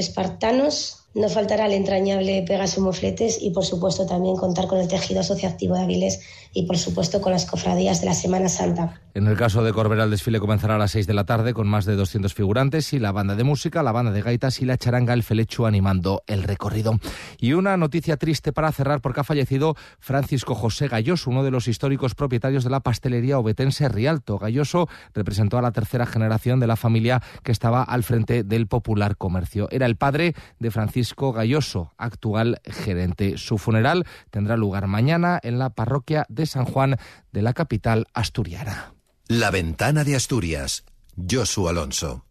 espartanos, 0.00 1.01
no 1.14 1.28
faltará 1.28 1.66
el 1.66 1.72
entrañable 1.72 2.42
Pegaso 2.46 2.80
Mofletes 2.80 3.38
y, 3.40 3.50
por 3.50 3.64
supuesto, 3.64 4.06
también 4.06 4.36
contar 4.36 4.66
con 4.66 4.78
el 4.78 4.88
tejido 4.88 5.20
asociativo 5.20 5.74
de 5.74 5.82
Avilés 5.82 6.20
y, 6.54 6.66
por 6.66 6.78
supuesto, 6.78 7.20
con 7.20 7.32
las 7.32 7.46
cofradías 7.46 8.00
de 8.00 8.06
la 8.06 8.14
Semana 8.14 8.48
Santa. 8.48 9.00
En 9.14 9.26
el 9.26 9.36
caso 9.36 9.62
de 9.62 9.72
Corbera, 9.74 10.04
el 10.04 10.10
desfile 10.10 10.40
comenzará 10.40 10.76
a 10.76 10.78
las 10.78 10.92
6 10.92 11.06
de 11.06 11.12
la 11.12 11.24
tarde 11.24 11.52
con 11.52 11.68
más 11.68 11.84
de 11.84 11.96
200 11.96 12.32
figurantes 12.32 12.94
y 12.94 12.98
la 12.98 13.12
banda 13.12 13.34
de 13.34 13.44
música, 13.44 13.82
la 13.82 13.92
banda 13.92 14.10
de 14.10 14.22
gaitas 14.22 14.62
y 14.62 14.64
la 14.64 14.78
charanga 14.78 15.12
El 15.12 15.22
Felecho 15.22 15.66
animando 15.66 16.22
el 16.26 16.44
recorrido. 16.44 16.98
Y 17.38 17.52
una 17.52 17.76
noticia 17.76 18.16
triste 18.16 18.52
para 18.52 18.72
cerrar 18.72 19.02
porque 19.02 19.20
ha 19.20 19.24
fallecido 19.24 19.76
Francisco 19.98 20.54
José 20.54 20.88
Galloso, 20.88 21.28
uno 21.30 21.44
de 21.44 21.50
los 21.50 21.68
históricos 21.68 22.14
propietarios 22.14 22.64
de 22.64 22.70
la 22.70 22.80
pastelería 22.80 23.38
obetense 23.38 23.88
Rialto. 23.88 24.38
Galloso 24.38 24.88
representó 25.12 25.58
a 25.58 25.62
la 25.62 25.72
tercera 25.72 26.06
generación 26.06 26.58
de 26.58 26.66
la 26.66 26.76
familia 26.76 27.22
que 27.42 27.52
estaba 27.52 27.82
al 27.82 28.04
frente 28.04 28.44
del 28.44 28.66
popular 28.66 29.18
comercio. 29.18 29.68
Era 29.70 29.84
el 29.84 29.96
padre 29.96 30.34
de 30.58 30.70
Francisco 30.70 31.01
Galloso, 31.32 31.92
actual 31.98 32.60
gerente. 32.64 33.38
Su 33.38 33.58
funeral 33.58 34.06
tendrá 34.30 34.56
lugar 34.56 34.86
mañana 34.86 35.38
en 35.42 35.58
la 35.58 35.70
parroquia 35.70 36.26
de 36.28 36.46
San 36.46 36.64
Juan 36.64 36.96
de 37.32 37.42
la 37.42 37.52
capital 37.52 38.06
asturiana. 38.14 38.94
La 39.28 39.50
ventana 39.50 40.04
de 40.04 40.16
Asturias. 40.16 40.84
Josu 41.16 41.68
Alonso. 41.68 42.24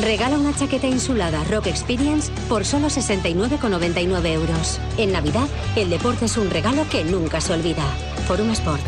Regala 0.00 0.38
una 0.38 0.54
chaqueta 0.54 0.86
insulada 0.86 1.44
Rock 1.44 1.66
Experience 1.66 2.32
por 2.48 2.64
solo 2.64 2.88
69,99 2.88 4.26
euros. 4.26 4.80
En 4.98 5.12
Navidad, 5.12 5.46
el 5.76 5.90
deporte 5.90 6.24
es 6.24 6.36
un 6.36 6.50
regalo 6.50 6.86
que 6.90 7.04
nunca 7.04 7.40
se 7.40 7.52
olvida. 7.52 7.84
Forum 8.26 8.50
Sport. 8.50 8.82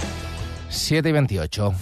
7 0.68 1.08
y 1.08 1.12
28. 1.12 1.74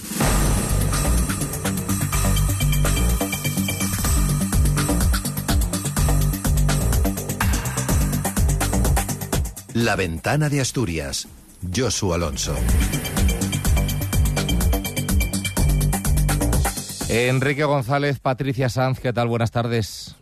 La 9.75 9.97
ventana 9.97 10.49
de 10.49 10.61
Asturias. 10.61 11.27
Josu 11.75 12.15
Alonso. 12.15 12.55
Enrique 17.09 17.65
González, 17.65 18.21
Patricia 18.21 18.69
Sanz, 18.69 19.01
¿qué 19.01 19.13
tal? 19.13 19.27
Buenas 19.27 19.51
tardes. 19.51 20.15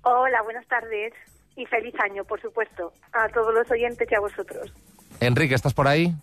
Hola, 0.00 0.40
buenas 0.42 0.66
tardes 0.68 1.12
y 1.54 1.66
feliz 1.66 1.94
año, 2.00 2.24
por 2.24 2.40
supuesto, 2.40 2.94
a 3.12 3.28
todos 3.28 3.52
los 3.52 3.70
oyentes 3.70 4.08
y 4.10 4.14
a 4.14 4.20
vosotros. 4.20 4.72
Enrique, 5.20 5.54
¿estás 5.54 5.74
por 5.74 5.86
ahí? 5.86 6.14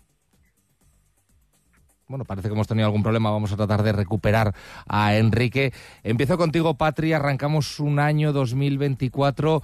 Bueno, 2.08 2.24
parece 2.24 2.48
que 2.48 2.54
hemos 2.54 2.66
tenido 2.66 2.86
algún 2.86 3.04
problema. 3.04 3.30
Vamos 3.30 3.52
a 3.52 3.56
tratar 3.56 3.84
de 3.84 3.92
recuperar 3.92 4.52
a 4.88 5.14
Enrique. 5.14 5.72
Empiezo 6.02 6.36
contigo, 6.36 6.74
Patri. 6.74 7.12
Arrancamos 7.12 7.78
un 7.78 8.00
año 8.00 8.32
2024. 8.32 9.62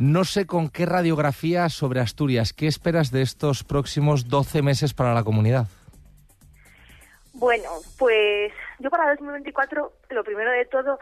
No 0.00 0.24
sé 0.24 0.46
con 0.46 0.70
qué 0.70 0.86
radiografía 0.86 1.68
sobre 1.68 2.00
Asturias. 2.00 2.54
¿Qué 2.54 2.66
esperas 2.66 3.12
de 3.12 3.20
estos 3.20 3.64
próximos 3.64 4.30
12 4.30 4.62
meses 4.62 4.94
para 4.94 5.12
la 5.12 5.24
comunidad? 5.24 5.66
Bueno, 7.34 7.68
pues 7.98 8.50
yo 8.78 8.88
para 8.88 9.10
2024, 9.10 9.92
lo 10.08 10.24
primero 10.24 10.52
de 10.52 10.64
todo, 10.64 10.98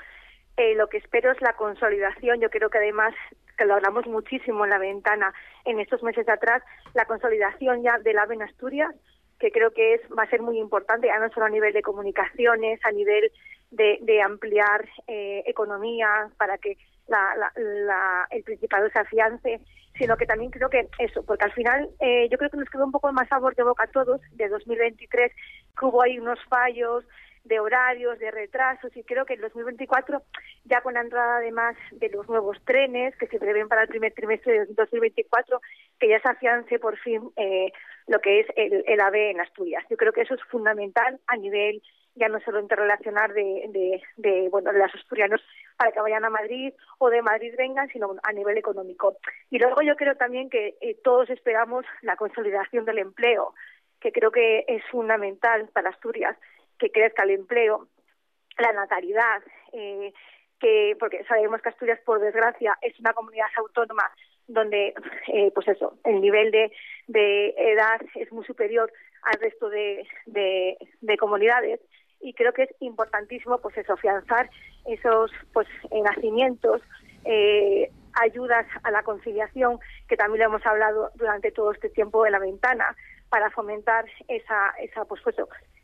eh, 0.57 0.75
lo 0.75 0.88
que 0.88 0.97
espero 0.97 1.31
es 1.31 1.40
la 1.40 1.52
consolidación. 1.52 2.40
Yo 2.40 2.50
creo 2.50 2.71
que 2.71 2.78
además, 2.78 3.14
que 3.57 3.67
lo 3.67 3.75
hablamos 3.75 4.05
muchísimo 4.09 4.64
en 4.64 4.71
la 4.71 4.78
ventana 4.78 5.33
en 5.64 5.78
estos 5.78 6.02
meses 6.02 6.26
de 6.26 6.33
atrás, 6.33 6.64
la 6.95 7.05
consolidación 7.05 7.85
ya 7.85 7.99
del 7.99 8.19
AVE 8.19 8.35
en 8.35 8.43
Asturias, 8.43 8.93
que 9.38 9.52
creo 9.52 9.71
que 9.71 9.95
es 9.95 10.00
va 10.19 10.25
a 10.25 10.31
ser 10.31 10.43
muy 10.43 10.59
importante, 10.59 11.07
ya 11.07 11.21
no 11.21 11.33
solo 11.33 11.47
a 11.47 11.50
nivel 11.50 11.73
de 11.73 11.83
comunicaciones, 11.83 12.81
a 12.85 12.90
nivel 12.90 13.31
de, 13.71 14.23
ampliar 14.23 14.88
eh, 15.07 15.45
economía 15.47 16.31
para 16.37 16.59
que 16.59 16.76
la, 17.09 17.53
la, 17.57 18.27
el 18.31 18.43
Principado 18.45 18.88
se 18.91 18.99
afiance, 18.99 19.61
sino 19.97 20.17
que 20.17 20.27
también 20.27 20.50
creo 20.50 20.71
que 20.71 20.88
eso, 20.99 21.25
porque 21.25 21.45
al 21.45 21.53
final 21.53 21.88
eh, 22.00 22.29
yo 22.31 22.38
creo 22.38 22.50
que 22.50 22.57
nos 22.57 22.71
quedó 22.71 22.85
un 22.85 22.93
poco 22.93 23.12
más 23.12 23.29
sabor 23.29 23.55
de 23.57 23.65
boca 23.65 23.85
a 23.85 23.88
todos 23.88 24.21
de 24.33 24.49
2023, 24.49 25.33
que 25.33 25.85
hubo 25.85 26.03
ahí 26.03 26.19
unos 26.19 26.38
fallos 26.45 27.05
de 27.45 27.61
horarios, 27.61 28.19
de 28.19 28.31
retrasos, 28.31 28.95
y 28.95 29.03
creo 29.05 29.25
que 29.25 29.35
en 29.35 29.41
2024, 29.41 30.23
ya 30.65 30.83
con 30.83 30.95
la 30.95 31.00
entrada 31.00 31.38
además 31.38 31.77
de 31.93 32.11
los 32.11 32.29
nuevos 32.29 32.59
trenes 32.65 33.17
que 33.17 33.27
se 33.27 33.38
prevén 33.38 33.69
para 33.69 33.83
el 33.83 33.88
primer 33.88 34.12
trimestre 34.12 34.67
de 34.67 34.75
2024, 34.75 35.61
que 35.99 36.09
ya 36.09 36.21
se 36.21 36.29
afiance 36.29 36.79
por 36.79 36.99
fin 36.99 37.31
eh, 37.37 37.73
lo 38.07 38.21
que 38.21 38.41
es 38.41 38.47
el, 38.57 38.85
el 38.87 39.00
AVE 39.00 39.31
en 39.31 39.41
Asturias. 39.41 39.83
Yo 39.88 39.97
creo 39.97 40.12
que 40.12 40.23
eso 40.23 40.35
es 40.35 40.43
fundamental 40.45 41.19
a 41.27 41.37
nivel 41.37 41.83
ya 42.19 42.29
no 42.29 42.41
solo 42.41 42.61
interrelacionar 42.61 43.33
de, 43.33 44.03
de, 44.17 44.49
bueno, 44.51 44.73
de 44.73 44.79
los 44.79 44.95
asturianos 44.95 45.41
para 45.77 45.93
que 45.93 46.01
vayan 46.01 46.25
a 46.25 46.31
Madrid 46.31 46.75
o 46.99 47.11
de 47.11 47.23
Madrid 47.23 47.55
vengan, 47.57 47.89
sino 47.89 48.17
a 48.23 48.33
nivel 48.33 48.59
económico. 48.59 49.17
Y 49.51 49.59
luego 49.59 49.83
yo 49.83 49.97
creo 49.97 50.17
también 50.17 50.51
que 50.51 50.77
eh, 50.81 50.97
todos 51.03 51.31
esperamos 51.31 51.85
la 52.03 52.17
consolidación 52.17 52.85
del 52.85 52.99
empleo, 52.99 53.55
que 54.01 54.13
creo 54.13 54.31
que 54.31 54.65
es 54.67 54.83
fundamental 54.91 55.69
para 55.73 55.91
Asturias, 55.91 56.37
que 56.79 56.91
crezca 56.91 57.23
el 57.23 57.31
empleo, 57.31 57.89
la 58.59 58.73
natalidad, 58.73 59.43
eh, 59.73 60.13
que 60.59 60.97
porque 60.99 61.25
sabemos 61.25 61.63
que 61.63 61.69
Asturias, 61.69 62.01
por 62.05 62.21
desgracia, 62.21 62.77
es 62.83 62.99
una 62.99 63.13
comunidad 63.13 63.47
autónoma 63.57 64.11
donde, 64.49 64.95
eh, 65.29 65.51
pues 65.55 65.69
eso, 65.69 65.99
el 66.05 66.21
nivel 66.21 66.51
de, 66.51 66.73
de 67.07 67.55
edad 67.57 68.01
es 68.15 68.33
muy 68.33 68.45
superior 68.45 68.91
al 69.23 69.41
resto 69.41 69.69
de, 69.69 70.07
de 70.27 71.17
comunidades 71.19 71.81
y 72.21 72.35
creo 72.35 72.53
que 72.53 72.65
es 72.65 72.75
importantísimo 72.81 73.59
pues 73.59 73.77
eso 73.77 73.93
afianzar 73.93 74.51
esos 74.87 75.31
pues 75.53 75.69
nacimientos 75.93 76.83
eh, 77.25 77.91
ayudas 78.15 78.67
a 78.83 78.91
la 78.91 79.03
conciliación 79.03 79.79
que 80.09 80.17
también 80.17 80.41
lo 80.41 80.47
hemos 80.47 80.67
hablado 80.67 81.11
durante 81.15 81.51
todo 81.53 81.73
este 81.73 81.91
tiempo 81.91 82.27
en 82.27 82.33
la 82.33 82.39
ventana 82.39 82.97
para 83.29 83.51
fomentar 83.51 84.07
esa 84.29 84.71
esa 84.81 85.05
pues 85.05 85.21
pues, 85.23 85.37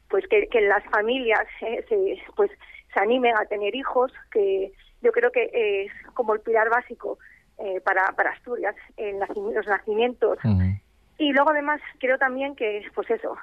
pues 0.09 0.27
que, 0.29 0.49
que 0.49 0.61
las 0.63 0.85
familias 0.85 1.47
eh, 1.61 1.85
se 1.89 2.19
pues 2.35 2.51
se 2.93 3.01
animen 3.01 3.37
a 3.37 3.47
tener 3.47 3.75
hijos 3.75 4.13
que 4.31 4.73
yo 5.03 5.13
creo 5.13 5.31
que 5.31 5.51
es 5.53 5.93
como 6.15 6.35
el 6.35 6.41
pilar 6.41 6.71
básico 6.71 7.19
eh, 7.59 7.81
para 7.81 8.13
para 8.13 8.31
Asturias 8.31 8.75
en 8.97 9.21
los 9.21 9.67
nacimientos. 9.67 10.39
Y 11.19 11.33
luego 11.33 11.51
además 11.51 11.81
creo 12.01 12.19
también 12.19 12.57
que 12.57 12.85
pues 12.95 13.09
eso 13.11 13.37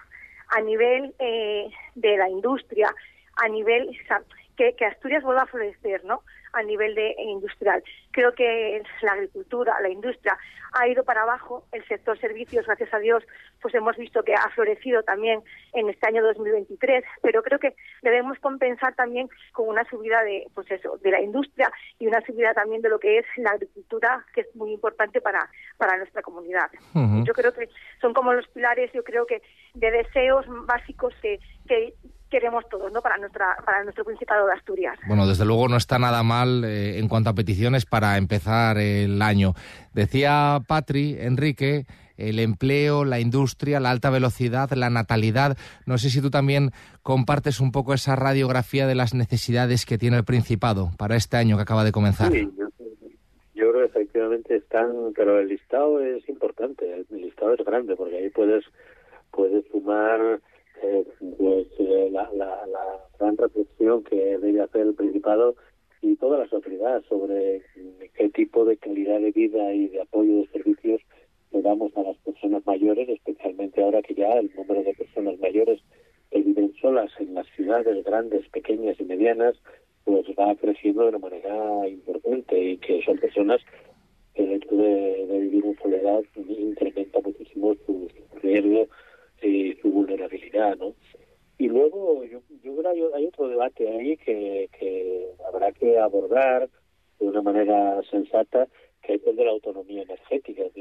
a 0.52 0.62
nivel 0.62 1.14
eh, 1.20 1.70
de 1.96 2.18
la 2.18 2.30
industria, 2.30 2.94
a 3.38 3.48
nivel 3.48 3.98
que, 4.58 4.76
que, 4.76 4.86
Asturias 4.86 5.24
vuelva 5.24 5.44
a 5.44 5.48
florecer, 5.48 6.04
¿no? 6.06 6.24
A 6.54 6.64
nivel 6.64 6.96
de 6.96 7.12
eh, 7.12 7.24
industrial. 7.24 7.84
Creo 8.12 8.34
que 8.34 8.82
la 9.02 9.14
agricultura, 9.14 9.80
la 9.82 9.90
industria 9.90 10.38
ha 10.74 10.88
ido 10.88 11.04
para 11.04 11.24
abajo. 11.24 11.66
El 11.72 11.86
sector 11.88 12.20
servicios, 12.20 12.66
gracias 12.66 12.94
a 12.94 13.00
Dios, 13.00 13.24
pues 13.62 13.74
hemos 13.76 13.98
visto 13.98 14.24
que 14.24 14.34
ha 14.34 14.50
florecido 14.50 15.04
también 15.04 15.42
en 15.74 15.90
este 15.90 16.08
año 16.08 16.24
2023. 16.24 17.04
Pero 17.22 17.44
creo 17.44 17.60
que 17.60 17.76
debemos 18.02 18.40
compensar 18.40 18.96
también 18.96 19.30
con 19.54 19.68
una 19.68 19.84
subida 19.86 20.24
de, 20.24 20.48
pues 20.54 20.70
eso, 20.72 20.98
de 20.98 21.12
la 21.12 21.22
industria 21.22 21.72
y 22.00 22.08
una 22.08 22.22
subida 22.22 22.54
también 22.54 22.82
de 22.82 22.90
lo 22.90 23.00
que 23.00 23.20
es 23.20 23.26
la 23.38 23.52
agricultura, 23.52 24.26
que 24.34 24.42
es 24.42 24.56
muy 24.56 24.72
importante 24.74 25.22
para 25.22 25.50
para 25.78 25.98
nuestra 25.98 26.22
comunidad. 26.22 26.70
Yo 27.24 27.34
creo 27.34 27.54
que 27.54 27.70
son 28.00 28.14
como 28.14 28.34
los 28.34 28.48
pilares, 28.50 28.92
yo 28.94 29.04
creo 29.04 29.26
que 29.26 29.42
de 29.74 29.92
deseos 29.92 30.46
básicos 30.66 31.14
que, 31.22 31.40
que 31.68 31.94
queremos 32.30 32.64
todos, 32.70 32.92
¿no? 32.92 33.02
Para 33.02 33.18
nuestra 33.18 33.58
para 33.66 33.84
nuestro 33.84 34.06
Principado 34.06 34.48
de 34.48 34.54
Asturias. 34.54 34.98
Bueno, 35.08 35.28
desde 35.28 35.46
luego 35.46 35.68
no 35.68 35.78
está 35.78 36.00
nada 36.00 36.24
mal 36.24 36.41
eh, 36.48 37.00
en 37.00 37.08
cuanto 37.08 37.30
a 37.30 37.34
peticiones 37.34 37.86
para 37.86 38.18
empezar 38.18 38.78
el 38.78 39.22
año. 39.22 39.54
Decía 39.94 40.60
Patri, 40.68 41.18
Enrique, 41.20 41.86
el 42.18 42.40
empleo, 42.40 43.06
la 43.06 43.20
industria, 43.20 43.80
la 43.80 43.92
alta 43.92 44.10
velocidad, 44.10 44.70
la 44.72 44.90
natalidad. 44.90 45.58
No 45.86 45.98
sé 45.98 46.10
si 46.10 46.22
tú 46.22 46.30
también 46.30 46.72
compartes 47.04 47.60
un 47.60 47.72
poco 47.72 47.94
esa 47.94 48.16
radiografía 48.16 48.88
de 48.88 48.96
las 48.96 49.14
necesidades 49.14 49.86
que 49.86 49.98
tiene 49.98 50.18
el 50.18 50.24
Principado 50.24 50.92
para 50.98 51.16
este 51.16 51.38
año 51.38 51.56
que 51.56 51.64
acaba 51.64 51.84
de 51.84 51.92
comenzar. 51.92 52.32
Yo 52.34 53.72
creo 53.72 53.74
que 53.74 53.86
efectivamente 53.86 54.56
están, 54.56 55.14
pero 55.16 55.40
el 55.40 55.48
listado 55.50 56.00
es 56.00 56.28
importante, 56.30 57.06
el 57.10 57.22
listado 57.22 57.54
es 57.54 57.66
grande 57.66 57.96
porque 57.96 58.18
ahí 58.18 58.30
puedes 58.30 58.64
puedes 59.32 59.66
sumar 59.72 60.42
eh, 60.84 61.06
pues 61.38 61.68
eh, 61.80 62.10
la, 62.12 62.30
la, 62.34 62.66
la, 62.68 62.84
gran 63.20 63.38
reflexión 63.38 64.04
que 64.04 64.38
debe 64.38 64.62
hacer 64.62 64.82
el 64.82 64.94
Principado 64.96 65.56
y 66.02 66.16
toda 66.16 66.40
la 66.40 66.48
sociedad 66.48 67.04
sobre 67.08 67.62
qué 68.16 68.30
tipo 68.30 68.66
de 68.66 68.78
calidad 68.78 69.20
de 69.20 69.32
vida 69.32 69.74
y 69.74 69.88
de 69.88 70.02
apoyo 70.02 70.38
de 70.38 70.48
servicios 70.48 71.02
le 71.52 71.62
damos 71.62 71.96
a 71.98 72.04
las 72.04 72.18
personas 72.18 72.66
mayores, 72.66 73.10
especialmente 73.10 73.84
ahora 73.84 74.02
que 74.02 74.16
ya 74.16 74.34
el 74.34 74.52
número 74.56 74.84
de 74.84 74.94
personas 74.94 75.40
mayores 75.40 75.82
que 76.32 76.42
viven 76.42 76.74
solas 76.82 77.12
en 77.20 77.34
las 77.34 77.46
ciudades 77.56 78.04
grandes, 78.06 78.48
pequeñas 78.50 79.00
y 79.00 79.04
medianas, 79.04 79.56
pues 80.06 80.26
va 80.40 80.56
creciendo 80.56 81.04
de 81.04 81.10
una 81.10 81.20
manera 81.20 81.88
importante 81.88 82.58
y 82.58 82.78
que 82.78 83.04
son 83.04 83.18
personas 83.18 83.62
que 84.34 84.44
el 84.44 84.54
hecho 84.54 84.76
de, 84.76 85.40
vivir 85.42 85.66
en 85.66 85.78
soledad 85.78 86.24
incrementa 86.36 87.20
muchísimo 87.20 87.76
su, 87.86 88.08
riesgo 88.42 88.88
y 89.42 89.74
su 89.82 89.92
vulnerabilidad, 89.92 90.78
¿no? 90.78 90.94
Y 91.58 91.68
luego 91.68 92.24
yo, 92.24 92.42
yo 92.64 92.76
creo 92.76 93.14
hay 93.14 93.26
otro 93.26 93.48
debate 93.48 93.88
ahí 93.88 94.18
que, 94.18 94.70
que 94.80 95.31
habrá 95.52 95.72
que 95.72 96.00
abordar 96.00 96.70
de 97.20 97.28
una 97.28 97.42
manera 97.42 98.02
sensata, 98.10 98.68
que 99.02 99.16
es 99.16 99.28
el 99.28 99.36
de 99.36 99.46
la 99.46 99.52
autonomía 99.52 100.04
energética. 100.04 100.64
Es 100.64 100.74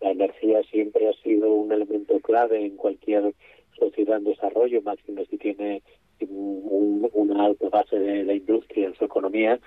la 0.00 0.10
energía 0.10 0.62
siempre 0.64 1.08
ha 1.08 1.12
sido 1.22 1.52
un 1.52 1.72
elemento 1.72 2.18
clave 2.20 2.64
en 2.64 2.76
cualquier 2.76 3.34
sociedad 3.78 4.18
en 4.18 4.24
desarrollo, 4.24 4.82
máximo 4.82 5.24
si 5.28 5.38
tiene 5.38 5.82
un, 6.20 7.08
una 7.12 7.46
alta 7.46 7.68
base 7.68 7.98
de 7.98 8.24
la 8.24 8.34
industria 8.34 8.86
en 8.86 8.94
su 8.94 9.04
economía, 9.04 9.58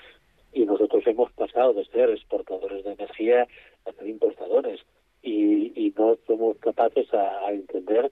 y 0.54 0.66
nosotros 0.66 1.06
hemos 1.06 1.32
pasado 1.34 1.74
de 1.74 1.86
ser 1.86 2.10
exportadores 2.10 2.84
de 2.84 2.94
energía 2.94 3.48
a 3.86 3.92
ser 3.94 4.08
importadores 4.08 4.80
y, 5.22 5.72
y 5.76 5.94
no 5.98 6.18
somos 6.26 6.58
capaces 6.58 7.14
a, 7.14 7.46
a, 7.46 7.52
entender 7.52 8.12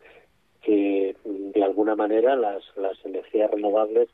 que 0.61 1.15
de 1.23 1.63
alguna 1.63 1.95
manera 1.95 2.35
las, 2.35 2.63
las 2.75 3.03
energías 3.05 3.49
renovables 3.49 4.09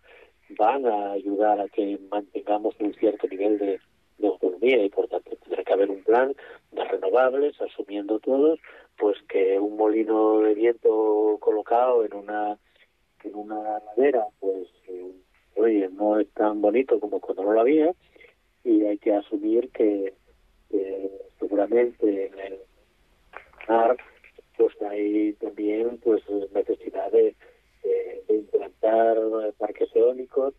van 0.58 0.86
a 0.86 1.12
ayudar 1.12 1.60
a 1.60 1.70
que 1.70 2.00
mantengamos 2.10 2.76
un 2.80 2.94
cierto 2.96 3.28
nivel 3.28 3.58
de, 3.58 3.80
autonomía 4.24 4.82
y 4.86 4.90
por 4.90 5.10
tanto 5.10 5.36
tendrá 5.36 5.66
que 5.66 5.74
haber 5.74 5.90
un 5.90 6.02
plan 6.02 6.34
de 6.72 6.84
renovables 6.86 7.60
asumiendo 7.60 8.20
todos 8.20 8.58
pues 8.98 9.18
que 9.28 9.60
un 9.60 9.76
molino 9.76 10.40
de 10.40 10.54
viento 10.54 11.38
colocado 11.42 12.06
en 12.06 12.14
una 12.14 12.58
en 13.26 13.36
una 13.36 13.80
ladera 13.80 14.26
pues 14.40 14.70
eh, 14.88 15.12
oye 15.58 15.90
no 15.90 16.22
es 16.22 16.30
tan 16.30 16.62
bonito 16.62 17.02
como 17.02 17.20
cuando 17.20 17.44
no 17.44 17.52
lo 17.52 17.60
había 17.60 17.94
y 18.64 18.86
hay 18.86 18.98
que 18.98 19.14
asumir 19.14 19.70
que, 19.72 20.14
que 20.70 21.12
seguramente 21.38 22.28
en 22.28 22.40
el 22.40 22.60
mar 23.68 23.98
pues 24.56 24.74
hay 24.84 25.34
también 25.34 25.98
pues 25.98 26.24
necesidad 26.54 27.12
parques 29.58 29.90
eólicos 29.96 30.54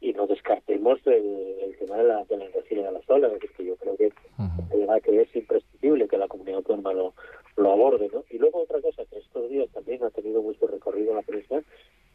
y 0.00 0.12
no 0.12 0.26
descartemos 0.26 0.98
el, 1.06 1.56
el 1.62 1.78
tema 1.78 1.96
de 1.96 2.04
la, 2.04 2.24
de 2.24 2.36
la 2.36 2.44
energía 2.44 2.86
de 2.86 2.92
las 2.92 3.08
olas, 3.08 3.32
es 3.42 3.50
que 3.52 3.64
yo 3.64 3.76
creo 3.76 3.96
que, 3.96 4.12
uh-huh. 4.38 5.00
que 5.02 5.22
es 5.22 5.34
imprescindible 5.34 6.08
que 6.08 6.18
la 6.18 6.28
comunidad 6.28 6.58
autónoma 6.58 6.92
lo, 6.92 7.14
lo 7.56 7.72
aborde, 7.72 8.10
¿no? 8.12 8.24
Y 8.30 8.38
luego 8.38 8.62
otra 8.62 8.80
cosa 8.82 9.04
que 9.06 9.18
estos 9.18 9.48
días 9.48 9.68
también 9.72 10.04
ha 10.04 10.10
tenido 10.10 10.42
mucho 10.42 10.66
recorrido 10.66 11.10
en 11.10 11.16
la 11.16 11.22
prensa, 11.22 11.62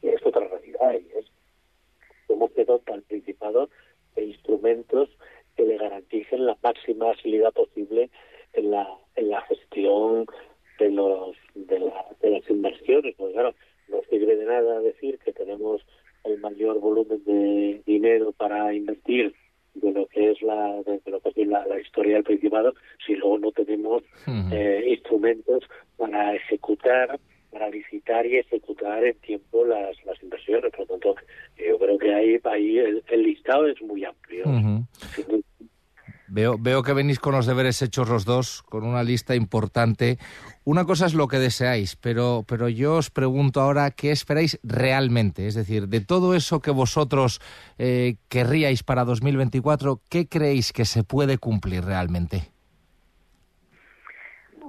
y 0.01 0.09
es 0.09 0.25
otra 0.25 0.47
realidad, 0.47 0.93
y 0.93 1.17
es 1.17 1.25
cómo 2.27 2.49
se 2.49 2.63
dota 2.65 2.93
al 2.93 3.01
Principado 3.03 3.69
de 4.15 4.25
instrumentos 4.25 5.09
que 5.55 5.63
le 5.63 5.77
garanticen 5.77 6.45
la 6.45 6.57
máxima 6.61 7.11
agilidad 7.11 7.51
posible 7.53 8.09
en 8.53 8.71
la, 8.71 8.88
en 9.15 9.29
la 9.29 9.41
gestión 9.41 10.25
de 10.79 10.91
los 10.91 11.35
de, 11.55 11.79
la, 11.79 12.05
de 12.21 12.29
las 12.29 12.49
inversiones, 12.49 13.15
pues 13.17 13.33
claro, 13.33 13.53
sirve 14.19 14.35
de 14.35 14.45
nada 14.45 14.79
decir 14.81 15.17
que 15.23 15.31
tenemos 15.33 15.81
el 16.25 16.39
mayor 16.39 16.79
volumen 16.79 17.23
de 17.25 17.81
dinero 17.85 18.33
para 18.33 18.73
invertir 18.73 19.33
de 19.75 19.91
lo 19.91 20.07
que 20.07 20.31
es 20.31 20.41
la 20.41 20.81
de, 20.83 20.99
lo 21.05 21.21
que 21.21 21.29
es 21.29 21.47
la, 21.47 21.65
la, 21.65 21.79
historia 21.79 22.15
del 22.15 22.23
Principado 22.23 22.73
si 23.05 23.15
luego 23.15 23.38
no 23.38 23.51
tenemos 23.51 24.03
uh 24.27 24.31
-huh. 24.31 24.53
eh, 24.53 24.89
instrumentos 24.89 25.63
para 25.97 26.35
ejecutar 26.35 27.19
para 27.51 27.69
licitar 27.69 28.25
y 28.25 28.38
ejecutar 28.38 29.03
en 29.05 29.17
tiempo 29.19 29.65
las, 29.65 29.95
las 30.05 30.21
inversiones 30.21 30.71
por 30.71 30.81
lo 30.81 30.85
tanto 30.88 31.15
yo 31.57 31.77
creo 31.79 31.97
que 31.97 32.13
ahí, 32.13 32.39
ahí 32.43 32.77
el, 32.77 33.03
el 33.07 33.23
listado 33.23 33.67
es 33.67 33.81
muy 33.81 34.03
amplio 34.03 34.43
uh 34.45 34.49
-huh. 34.49 35.43
Veo, 36.31 36.57
veo 36.59 36.83
que 36.83 36.93
venís 36.93 37.19
con 37.19 37.33
los 37.33 37.45
deberes 37.45 37.81
hechos 37.81 38.09
los 38.09 38.25
dos, 38.25 38.63
con 38.63 38.86
una 38.86 39.03
lista 39.03 39.36
importante. 39.36 40.17
Una 40.63 40.86
cosa 40.86 41.05
es 41.05 41.13
lo 41.13 41.27
que 41.27 41.39
deseáis, 41.39 41.95
pero, 41.95 42.43
pero 42.48 42.69
yo 42.69 42.95
os 42.95 43.09
pregunto 43.09 43.62
ahora 43.62 43.91
qué 43.91 44.12
esperáis 44.12 44.59
realmente. 44.63 45.48
Es 45.48 45.55
decir, 45.55 45.88
de 45.88 46.01
todo 46.01 46.36
eso 46.36 46.59
que 46.59 46.71
vosotros 46.71 47.41
eh, 47.77 48.15
querríais 48.29 48.83
para 48.83 49.05
2024, 49.05 50.01
¿qué 50.09 50.27
creéis 50.27 50.71
que 50.71 50.86
se 50.86 51.03
puede 51.03 51.38
cumplir 51.38 51.83
realmente? 51.83 52.51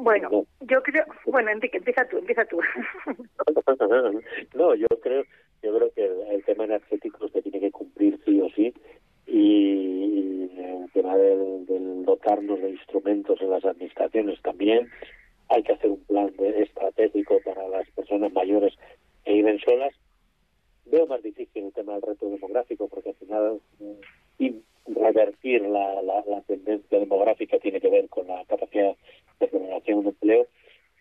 Bueno, 0.00 0.46
yo 0.60 0.82
creo, 0.82 1.04
bueno, 1.26 1.50
Enrique, 1.50 1.76
empieza 1.76 2.06
tú, 2.08 2.16
empieza 2.16 2.46
tú. 2.46 2.58
no, 4.54 4.74
yo 4.74 4.86
creo, 5.02 5.24
yo 5.62 5.76
creo 5.76 5.92
que 5.94 6.34
el, 6.34 6.42
tema 6.44 6.64
energético 6.64 7.28
se 7.28 7.42
tiene 7.42 7.60
que 7.60 7.70
cumplir 7.70 8.18
sí 8.24 8.40
o 8.40 8.48
sí 8.50 8.72
y 9.26 10.50
el 10.58 10.90
tema 10.92 11.16
del, 11.18 12.04
dotarnos 12.06 12.60
de 12.62 12.70
instrumentos 12.70 13.42
en 13.42 13.50
las 13.50 13.64
administraciones 13.64 14.40
Hay 15.48 15.62
que 15.62 15.72
hacer 15.72 15.90
un 15.90 16.04
plan 16.04 16.32
de, 16.36 16.62
estratégico 16.62 17.40
para 17.44 17.66
las 17.68 17.88
personas 17.90 18.32
mayores 18.32 18.74
que 19.24 19.32
viven 19.32 19.58
solas. 19.60 19.92
Veo 20.86 21.06
más 21.06 21.22
difícil 21.22 21.64
el 21.64 21.72
tema 21.72 21.94
del 21.94 22.02
reto 22.02 22.28
demográfico 22.28 22.88
porque 22.88 23.10
al 23.10 23.16
final 23.16 23.60
mm, 23.78 24.50
revertir 24.94 25.62
la, 25.62 26.42
tendencia 26.46 26.98
demográfica 26.98 27.58
tiene 27.58 27.80
que 27.80 27.90
ver 27.90 28.08
con 28.08 28.26
la 28.26 28.44
capacidad 28.46 28.96
de 29.38 29.48
generación 29.48 30.02
de 30.02 30.08
empleo 30.08 30.46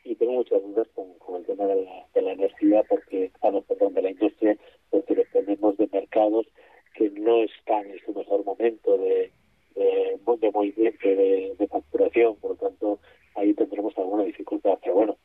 y 0.04 0.16
tengo 0.16 0.34
muchas 0.34 0.62
dudas 0.62 0.88
con, 0.94 1.08
el 1.36 1.46
tema 1.46 1.66
de 1.66 1.84
la, 1.84 2.06
de 2.14 2.22
la 2.22 2.32
energía 2.34 2.84
porque, 2.88 3.32
ah, 3.42 3.52
no, 3.52 3.62
perdón, 3.62 3.94
de 3.94 4.02
la 4.02 4.12
industria 4.12 4.58
porque 4.90 5.16
dependemos 5.16 5.78
de 5.78 5.90
mercados 5.92 6.48
que 6.96 7.10
no 7.12 7.44
están 7.44 7.90
en 7.90 8.00
su 8.06 8.14
mejor 8.14 8.44
momento 8.44 8.98
de, 8.98 9.32
de, 9.76 10.20
de 10.40 10.52
movimiento 10.52 11.08
de, 11.08 11.56
de, 11.58 11.68
facturación, 11.68 12.36
por 12.38 12.52
lo 12.52 12.58
tanto 12.58 13.00
ahí 13.36 13.54
tendremos 13.54 13.98
alguna 13.98 14.24
dificultad, 14.24 14.78
pero 14.82 14.96
bueno, 14.96 15.18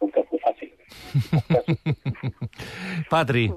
nunca 0.00 0.22
fue 0.24 0.38
fácil. 0.38 0.72
Patri. 3.10 3.52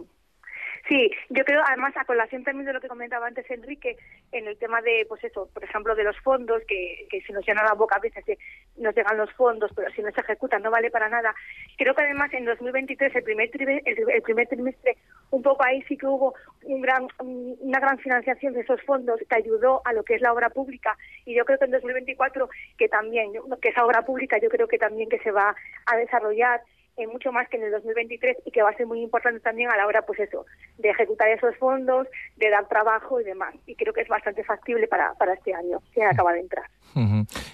Sí, 0.90 1.12
yo 1.30 1.46
creo, 1.46 1.62
además, 1.68 1.96
a 1.98 2.04
colación 2.04 2.44
también 2.44 2.66
de 2.66 2.74
lo 2.74 2.82
que 2.82 2.88
comentaba 2.88 3.28
antes 3.28 3.50
Enrique, 3.52 3.96
en 4.32 4.48
el 4.48 4.58
tema 4.58 4.82
de, 4.82 5.06
pues 5.08 5.24
eso, 5.24 5.48
por 5.54 5.64
ejemplo, 5.64 5.94
de 5.94 6.04
los 6.04 6.18
fondos, 6.22 6.64
que, 6.68 7.08
que 7.12 7.22
se 7.22 7.32
nos 7.32 7.46
llena 7.46 7.64
la 7.64 7.76
boca 7.76 7.98
a 7.98 8.00
veces 8.00 8.26
que 8.26 8.40
nos 8.76 8.96
llegan 8.96 9.16
los 9.16 9.32
fondos, 9.34 9.72
pero 9.76 9.92
si 9.92 10.02
no 10.02 10.10
se 10.12 10.22
ejecutan 10.22 10.64
no 10.64 10.72
vale 10.72 10.90
para 10.90 11.08
nada. 11.08 11.36
Creo 11.78 11.94
que 11.94 12.02
además 12.02 12.34
en 12.34 12.46
2023, 12.46 13.16
el 13.16 13.24
primer, 13.24 13.52
trimestre, 13.52 14.16
el, 14.16 14.22
primer 14.24 14.48
trimestre, 14.48 14.98
un 15.30 15.44
poco 15.44 15.64
ahí 15.64 15.84
sí 15.84 15.96
que 15.96 16.08
hubo 16.08 16.34
un 16.64 16.82
gran, 16.82 17.08
una 17.20 17.80
gran 17.80 18.00
financiación 18.00 18.54
de 18.54 18.62
esos 18.62 18.82
fondos 18.82 19.20
que 19.30 19.36
ayudó 19.36 19.84
a 19.86 19.94
lo 19.94 20.04
que 20.04 20.16
es 20.16 20.22
la 20.22 20.34
obra 20.34 20.50
pública. 20.50 20.98
Y 21.24 21.36
yo 21.36 21.46
creo 21.46 21.60
que 21.60 21.66
en 21.66 21.72
2024, 21.72 22.50
que 22.80 22.90
también, 22.90 23.34
que 23.62 23.70
esa 23.70 23.86
obra 23.86 24.02
pública 24.02 24.40
yo 24.42 24.50
creo 24.50 24.68
que 24.68 24.80
también 24.80 25.08
que 25.08 25.20
se 25.20 25.30
va 25.30 25.56
a 25.86 25.98
desarrollar 25.98 26.62
eh, 27.00 27.08
mucho 27.08 27.32
más 27.32 27.48
que 27.48 27.56
en 27.56 27.64
el 27.64 27.72
2023 27.72 28.38
y 28.46 28.52
que 28.52 28.62
va 28.62 28.72
a 28.72 28.74
ser 28.76 28.86
muy 28.86 29.02
importante 29.02 29.40
también 29.40 29.72
a 29.72 29.78
la 29.78 29.88
hora, 29.88 30.02
pues 30.06 30.20
eso, 30.20 30.46
de 30.78 30.90
ejecutar 30.90 31.30
esos 31.30 31.56
fondos, 31.56 32.08
de 32.36 32.50
dar 32.50 32.68
trabajo 32.68 33.22
y 33.22 33.24
demás. 33.24 33.56
Y 33.66 33.76
creo 33.76 33.94
que 33.94 34.02
es 34.02 34.10
bastante 34.10 34.44
factible 34.44 34.86
para, 34.88 35.14
para 35.14 35.34
este 35.34 35.54
año, 35.54 35.82
que 35.94 36.04
acaba 36.04 36.34
de 36.34 36.42
entrar. 36.42 36.66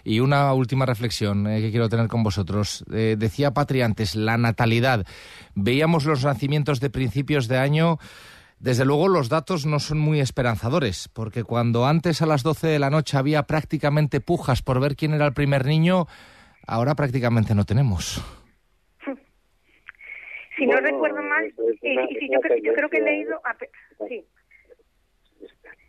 Y 0.04 0.20
una 0.22 0.52
última 0.54 0.88
reflexión 0.88 1.46
eh, 1.46 1.62
que 1.62 1.70
quiero 1.70 1.90
tener 1.90 2.08
con 2.08 2.24
vosotros. 2.24 2.84
Eh, 2.92 3.18
decía 3.20 3.52
Patri 3.52 3.82
antes, 3.82 4.16
la 4.16 4.38
natalidad. 4.38 5.06
Veíamos 5.54 6.06
los 6.06 6.26
nacimientos 6.26 6.80
de 6.80 6.90
principios 6.90 7.48
de 7.48 7.60
año. 7.60 8.00
Desde 8.60 8.86
luego 8.86 9.10
los 9.10 9.30
datos 9.30 9.68
no 9.68 9.80
son 9.80 10.00
muy 10.00 10.22
esperanzadores, 10.22 11.08
porque 11.10 11.44
cuando 11.44 11.86
antes 11.86 12.24
a 12.24 12.26
las 12.26 12.42
12 12.42 12.66
de 12.66 12.80
la 12.80 12.90
noche 12.90 13.18
había 13.18 13.44
prácticamente 13.44 14.22
pujas 14.22 14.64
por 14.64 14.80
ver 14.80 14.96
quién 14.96 15.14
era 15.14 15.28
el 15.28 15.34
primer 15.34 15.66
niño, 15.66 16.08
ahora 16.66 16.96
prácticamente 16.96 17.54
no 17.54 17.66
tenemos 17.66 18.24
si 20.56 20.66
no 20.66 20.78
recuerdo 20.78 21.22
mal, 21.22 21.54
y, 21.82 22.16
si 22.20 22.30
yo, 22.30 22.40
yo, 22.62 22.74
creo 22.74 22.90
que 22.90 22.98
he 22.98 23.02
leído... 23.02 23.42
A, 23.44 23.56
sí. 24.08 24.26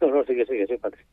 No, 0.00 0.08
no, 0.08 0.24
sigue, 0.24 0.44
sigue, 0.46 0.66
sí, 0.66 0.76
Patrick. 0.76 1.06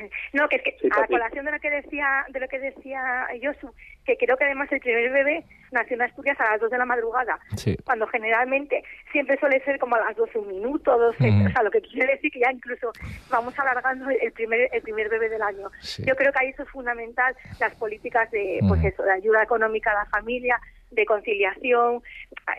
No, 0.32 0.48
que 0.48 0.56
es 0.56 0.62
que 0.62 0.76
a 0.90 1.06
colación 1.06 1.44
de 1.44 1.52
lo 1.52 1.60
que 1.60 1.70
decía 1.70 2.24
de 2.28 2.40
lo 2.40 2.48
que 2.48 2.58
decía 2.58 3.26
Yosu, 3.40 3.72
que 4.04 4.16
creo 4.16 4.36
que 4.36 4.44
además 4.44 4.70
el 4.72 4.80
primer 4.80 5.10
bebé 5.10 5.44
nació 5.72 5.96
en 5.96 6.02
Asturias 6.02 6.38
a 6.40 6.52
las 6.52 6.60
2 6.60 6.70
de 6.70 6.78
la 6.78 6.84
madrugada, 6.84 7.38
cuando 7.84 8.06
generalmente 8.06 8.82
siempre 9.12 9.38
suele 9.38 9.62
ser 9.64 9.78
como 9.78 9.96
a 9.96 10.00
las 10.00 10.16
12 10.16 10.38
un 10.38 10.48
minuto, 10.48 10.96
12, 10.96 11.28
o 11.46 11.50
sea, 11.50 11.62
lo 11.62 11.70
que 11.70 11.80
quiere 11.80 12.14
decir 12.14 12.30
que 12.30 12.40
ya 12.40 12.52
incluso 12.52 12.92
vamos 13.30 13.58
alargando 13.58 14.08
el 14.10 14.32
primer 14.32 14.68
el 14.72 14.82
primer 14.82 15.08
bebé 15.08 15.28
del 15.28 15.42
año. 15.42 15.70
Yo 15.98 16.14
creo 16.16 16.32
que 16.32 16.38
ahí 16.38 16.48
eso 16.50 16.62
es 16.62 16.68
fundamental, 16.70 17.34
las 17.58 17.74
políticas 17.74 18.30
de 18.30 18.60
pues 18.66 18.84
eso, 18.84 19.02
de 19.02 19.12
ayuda 19.12 19.42
económica 19.42 19.90
a 19.92 20.04
la 20.04 20.06
familia, 20.06 20.60
de 20.90 21.06
conciliación, 21.06 22.02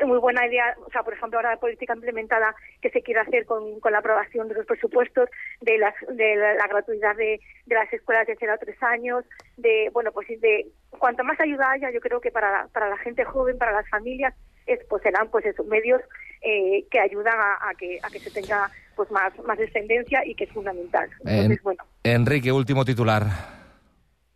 muy 0.05 0.19
buena 0.19 0.45
idea, 0.47 0.75
o 0.85 0.89
sea, 0.91 1.03
por 1.03 1.13
ejemplo, 1.13 1.37
ahora 1.37 1.51
la 1.51 1.59
política 1.59 1.93
implementada 1.93 2.55
que 2.81 2.89
se 2.89 3.01
quiere 3.01 3.21
hacer 3.21 3.45
con, 3.45 3.79
con 3.79 3.91
la 3.91 3.99
aprobación 3.99 4.47
de 4.47 4.55
los 4.55 4.65
presupuestos, 4.65 5.29
de, 5.59 5.77
las, 5.77 5.93
de 6.09 6.35
la, 6.35 6.67
gratuidad 6.67 7.15
de, 7.15 7.39
de, 7.65 7.75
las 7.75 7.91
escuelas 7.91 8.27
de 8.27 8.37
0 8.39 8.53
a 8.53 8.57
3 8.57 8.83
años, 8.83 9.25
de, 9.57 9.89
bueno, 9.93 10.11
pues 10.11 10.27
de 10.39 10.67
cuanto 10.89 11.23
más 11.23 11.39
ayuda 11.39 11.71
haya, 11.71 11.91
yo 11.91 11.99
creo 11.99 12.21
que 12.21 12.31
para, 12.31 12.67
para 12.73 12.89
la 12.89 12.97
gente 12.97 13.23
joven, 13.23 13.57
para 13.57 13.73
las 13.73 13.89
familias, 13.89 14.33
es, 14.65 14.79
pues 14.89 15.03
serán 15.03 15.29
pues 15.29 15.45
esos 15.45 15.65
medios 15.65 16.01
eh, 16.41 16.85
que 16.89 16.99
ayudan 16.99 17.35
a, 17.37 17.69
a, 17.69 17.73
que, 17.75 17.99
a 18.01 18.09
que 18.09 18.19
se 18.19 18.31
tenga 18.31 18.69
pues 18.95 19.09
más, 19.11 19.33
más 19.45 19.57
descendencia 19.57 20.25
y 20.25 20.35
que 20.35 20.45
es 20.45 20.51
fundamental. 20.51 21.09
Entonces, 21.25 21.61
bueno. 21.63 21.83
Enrique, 22.03 22.51
último 22.51 22.85
titular. 22.85 23.60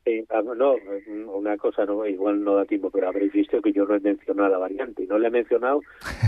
Sí, 0.06 0.24
ah, 0.30 0.44
no, 0.44 0.76
una 1.34 1.58
cosa 1.58 1.84
no, 1.84 2.06
igual 2.06 2.44
no 2.44 2.54
da 2.54 2.66
tiempo, 2.66 2.92
pero 2.92 3.08
habréis 3.08 3.34
visto 3.34 3.60
que 3.60 3.74
yo 3.74 3.86
no 3.86 3.96
he 3.96 4.00
mencionado 4.00 4.50
la 4.50 4.60
variante 4.60 5.02
y 5.02 5.08
no 5.08 5.18
la 5.18 5.30
he 5.30 5.32
mencionado 5.32 5.82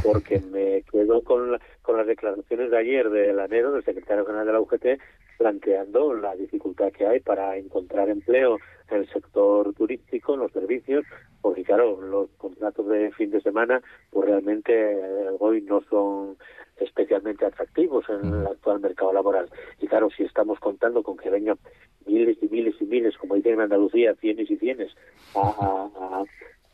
porque 0.04 0.40
me 0.52 0.82
quedo 0.92 1.22
con, 1.22 1.60
con 1.84 1.98
las 1.98 2.08
declaraciones 2.08 2.72
de 2.72 2.78
ayer 2.78 3.08
de 3.12 3.32
Lanero, 3.34 3.72
del 3.72 3.86
secretario 3.86 4.26
general 4.26 4.48
de 4.48 4.54
la 4.54 4.62
UGT, 4.62 4.86
planteando 5.38 6.16
la 6.16 6.36
dificultad 6.36 6.92
que 6.92 7.06
hay 7.06 7.20
para 7.20 7.56
encontrar 7.56 8.10
empleo 8.10 8.58
en 8.90 8.98
el 8.98 9.10
sector 9.10 9.72
turístico, 9.76 10.34
en 10.34 10.40
los 10.40 10.52
servicios, 10.54 11.06
porque 11.42 11.64
claro, 11.64 12.02
los 12.02 12.32
contratos 12.32 12.88
de 12.88 13.12
fin 13.12 13.30
de 13.30 13.42
semana, 13.42 13.84
pues 14.10 14.28
realmente 14.28 14.74
eh, 14.74 15.30
hoy 15.38 15.62
no 15.62 15.82
son 15.82 16.36
especialmente 16.80 17.46
atractivos 17.46 18.06
en 18.10 18.34
el 18.34 18.48
actual 18.48 18.80
mercado 18.80 19.14
laboral. 19.14 19.50
Y 19.80 19.88
claro, 19.88 20.10
si 20.16 20.24
estamos 20.24 20.60
contando 20.60 21.04
con 21.04 21.18
que 21.18 21.30
vengan 21.30 21.58
miles 22.06 22.38
y 22.42 22.48
miles 22.48 22.76
y 22.80 22.86
miles, 22.86 23.18
como 23.18 23.36
dicen 23.36 23.54
en 23.54 23.62
Andalucía, 23.62 24.16
cienes 24.16 24.50
y 24.50 24.58
cienes, 24.58 24.94
a, 25.36 25.42
a, 25.42 26.24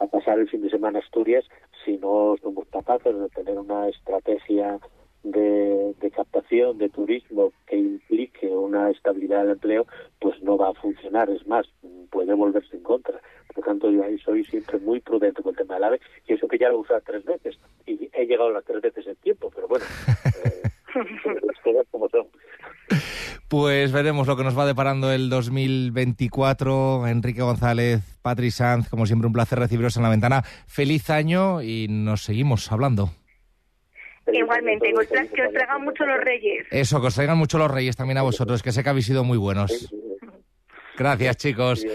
a 0.03 0.07
pasar 0.07 0.39
el 0.39 0.49
fin 0.49 0.61
de 0.61 0.69
semana 0.69 0.99
a 0.99 1.01
Asturias, 1.01 1.45
si 1.85 1.97
no 1.97 2.35
somos 2.41 2.67
capaces 2.69 3.17
de 3.17 3.29
tener 3.29 3.57
una 3.57 3.89
estrategia 3.89 4.79
de, 5.23 5.95
de, 5.99 6.11
captación 6.11 6.77
de 6.77 6.89
turismo 6.89 7.53
que 7.67 7.77
implique 7.77 8.47
una 8.47 8.89
estabilidad 8.89 9.41
del 9.41 9.51
empleo, 9.51 9.87
pues 10.19 10.41
no 10.43 10.57
va 10.57 10.69
a 10.69 10.73
funcionar. 10.73 11.29
Es 11.29 11.47
más, 11.47 11.65
puede 12.11 12.33
volverse 12.33 12.75
en 12.75 12.83
contra. 12.83 13.19
Por 13.53 13.65
lo 13.65 13.73
tanto, 13.73 13.91
yo 13.91 14.03
ahí 14.03 14.17
soy 14.19 14.43
siempre 14.45 14.79
muy 14.79 14.99
prudente 14.99 15.41
con 15.41 15.51
el 15.51 15.57
tema 15.57 15.75
del 15.75 15.83
AVE, 15.83 16.01
y 16.27 16.33
eso 16.33 16.47
que 16.47 16.57
ya 16.57 16.69
lo 16.69 16.75
he 16.75 16.79
usado 16.79 17.01
tres 17.05 17.23
veces, 17.25 17.57
y 17.85 18.09
he 18.13 18.25
llegado 18.25 18.51
las 18.51 18.63
tres 18.65 18.81
veces 18.81 19.07
en 19.07 19.15
tiempo, 19.17 19.51
pero 19.53 19.67
bueno, 19.67 19.85
eh, 20.45 20.61
las 21.47 21.59
cosas 21.63 21.87
como 21.91 22.09
son. 22.09 22.27
Pues 23.47 23.91
veremos 23.91 24.27
lo 24.27 24.35
que 24.35 24.43
nos 24.43 24.57
va 24.57 24.65
deparando 24.65 25.11
el 25.11 25.29
2024. 25.29 27.07
Enrique 27.07 27.43
González, 27.43 28.01
Patri 28.23 28.49
Sanz, 28.49 28.89
como 28.89 29.05
siempre 29.05 29.27
un 29.27 29.33
placer 29.33 29.59
recibiros 29.59 29.95
en 29.95 30.03
la 30.03 30.09
ventana. 30.09 30.41
Feliz 30.65 31.09
año 31.11 31.61
y 31.61 31.87
nos 31.87 32.23
seguimos 32.23 32.71
hablando. 32.71 33.11
Igualmente, 34.31 34.91
que 34.91 35.41
os 35.43 35.53
traigan 35.53 35.83
mucho 35.83 36.05
los 36.05 36.19
reyes. 36.21 36.65
Eso, 36.71 36.99
que 37.01 37.07
os 37.07 37.15
traigan 37.15 37.37
mucho 37.37 37.57
los 37.57 37.69
reyes 37.69 37.95
también 37.95 38.17
a 38.17 38.23
vosotros, 38.23 38.63
que 38.63 38.71
sé 38.71 38.83
que 38.83 38.89
habéis 38.89 39.05
sido 39.05 39.23
muy 39.23 39.37
buenos. 39.37 39.93
Gracias, 40.97 41.37
chicos. 41.37 41.85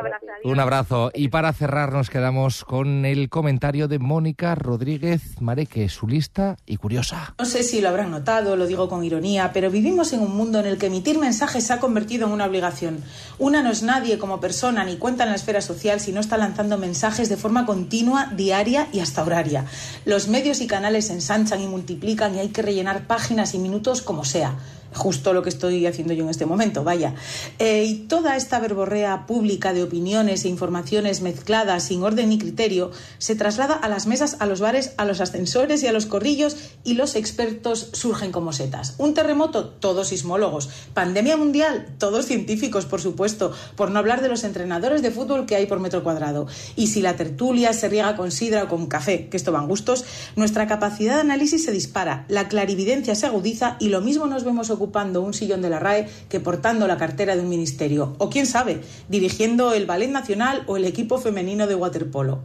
Un 0.00 0.06
abrazo. 0.06 0.26
Un 0.44 0.60
abrazo. 0.60 1.10
Y 1.14 1.28
para 1.28 1.52
cerrar 1.52 1.92
nos 1.92 2.10
quedamos 2.10 2.64
con 2.64 3.04
el 3.04 3.28
comentario 3.28 3.88
de 3.88 3.98
Mónica 3.98 4.54
Rodríguez 4.54 5.40
Mareque, 5.40 5.88
su 5.88 6.06
lista 6.06 6.56
y 6.66 6.76
curiosa. 6.76 7.34
No 7.38 7.44
sé 7.44 7.62
si 7.62 7.80
lo 7.80 7.88
habrán 7.88 8.10
notado, 8.10 8.56
lo 8.56 8.66
digo 8.66 8.88
con 8.88 9.04
ironía, 9.04 9.52
pero 9.52 9.70
vivimos 9.70 10.12
en 10.12 10.20
un 10.20 10.36
mundo 10.36 10.60
en 10.60 10.66
el 10.66 10.78
que 10.78 10.86
emitir 10.86 11.18
mensajes 11.18 11.66
se 11.66 11.72
ha 11.72 11.80
convertido 11.80 12.26
en 12.26 12.32
una 12.32 12.46
obligación. 12.46 13.02
Una 13.38 13.62
no 13.62 13.70
es 13.70 13.82
nadie 13.82 14.18
como 14.18 14.40
persona 14.40 14.84
ni 14.84 14.96
cuenta 14.96 15.24
en 15.24 15.30
la 15.30 15.36
esfera 15.36 15.60
social 15.60 16.00
si 16.00 16.12
no 16.12 16.20
está 16.20 16.36
lanzando 16.36 16.78
mensajes 16.78 17.28
de 17.28 17.36
forma 17.36 17.66
continua, 17.66 18.30
diaria 18.34 18.88
y 18.92 19.00
hasta 19.00 19.22
horaria. 19.22 19.64
Los 20.04 20.28
medios 20.28 20.60
y 20.60 20.66
canales 20.66 21.08
se 21.08 21.14
ensanchan 21.14 21.60
y 21.60 21.66
multiplican 21.66 22.34
y 22.34 22.40
hay 22.40 22.48
que 22.48 22.62
rellenar 22.62 23.06
páginas 23.06 23.54
y 23.54 23.58
minutos 23.58 24.02
como 24.02 24.24
sea 24.24 24.56
justo 24.94 25.32
lo 25.32 25.42
que 25.42 25.48
estoy 25.48 25.86
haciendo 25.86 26.12
yo 26.12 26.24
en 26.24 26.30
este 26.30 26.46
momento, 26.46 26.84
vaya. 26.84 27.14
Eh, 27.58 27.84
y 27.84 27.94
toda 27.94 28.36
esta 28.36 28.60
verborrea 28.60 29.26
pública 29.26 29.72
de 29.72 29.82
opiniones 29.82 30.44
e 30.44 30.48
informaciones 30.48 31.20
mezcladas 31.20 31.84
sin 31.84 32.02
orden 32.02 32.28
ni 32.28 32.38
criterio 32.38 32.90
se 33.18 33.34
traslada 33.34 33.74
a 33.74 33.88
las 33.88 34.06
mesas, 34.06 34.36
a 34.40 34.46
los 34.46 34.60
bares, 34.60 34.94
a 34.96 35.04
los 35.04 35.20
ascensores 35.20 35.82
y 35.82 35.86
a 35.86 35.92
los 35.92 36.06
corrillos 36.06 36.56
y 36.84 36.94
los 36.94 37.16
expertos 37.16 37.90
surgen 37.92 38.32
como 38.32 38.52
setas. 38.52 38.94
Un 38.98 39.14
terremoto, 39.14 39.66
todos 39.68 40.08
sismólogos. 40.08 40.68
Pandemia 40.94 41.36
mundial, 41.36 41.94
todos 41.98 42.26
científicos, 42.26 42.86
por 42.86 43.00
supuesto, 43.00 43.52
por 43.76 43.90
no 43.90 43.98
hablar 43.98 44.22
de 44.22 44.28
los 44.28 44.44
entrenadores 44.44 45.02
de 45.02 45.10
fútbol 45.10 45.46
que 45.46 45.56
hay 45.56 45.66
por 45.66 45.80
metro 45.80 46.02
cuadrado. 46.02 46.46
Y 46.76 46.88
si 46.88 47.00
la 47.00 47.16
tertulia 47.16 47.72
se 47.72 47.88
riega 47.88 48.16
con 48.16 48.30
sidra 48.30 48.64
o 48.64 48.68
con 48.68 48.86
café, 48.86 49.28
que 49.28 49.36
esto 49.36 49.52
van 49.52 49.68
gustos, 49.68 50.04
nuestra 50.36 50.66
capacidad 50.66 51.16
de 51.16 51.20
análisis 51.20 51.64
se 51.64 51.72
dispara, 51.72 52.24
la 52.28 52.48
clarividencia 52.48 53.14
se 53.14 53.26
agudiza 53.26 53.76
y 53.80 53.88
lo 53.88 54.00
mismo 54.00 54.26
nos 54.26 54.44
vemos 54.44 54.70
ocupando 54.78 55.20
un 55.20 55.34
sillón 55.34 55.60
de 55.60 55.70
la 55.70 55.78
RAE 55.78 56.08
que 56.28 56.40
portando 56.40 56.86
la 56.86 56.96
cartera 56.96 57.36
de 57.36 57.42
un 57.42 57.48
ministerio. 57.48 58.14
O 58.18 58.30
quién 58.30 58.46
sabe, 58.46 58.80
dirigiendo 59.08 59.74
el 59.74 59.86
Ballet 59.86 60.10
Nacional 60.10 60.64
o 60.66 60.76
el 60.76 60.84
equipo 60.84 61.18
femenino 61.18 61.66
de 61.66 61.74
waterpolo. 61.74 62.40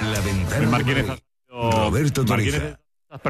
La 0.00 0.20
ventana. 0.20 1.18
Roberto 1.48 2.24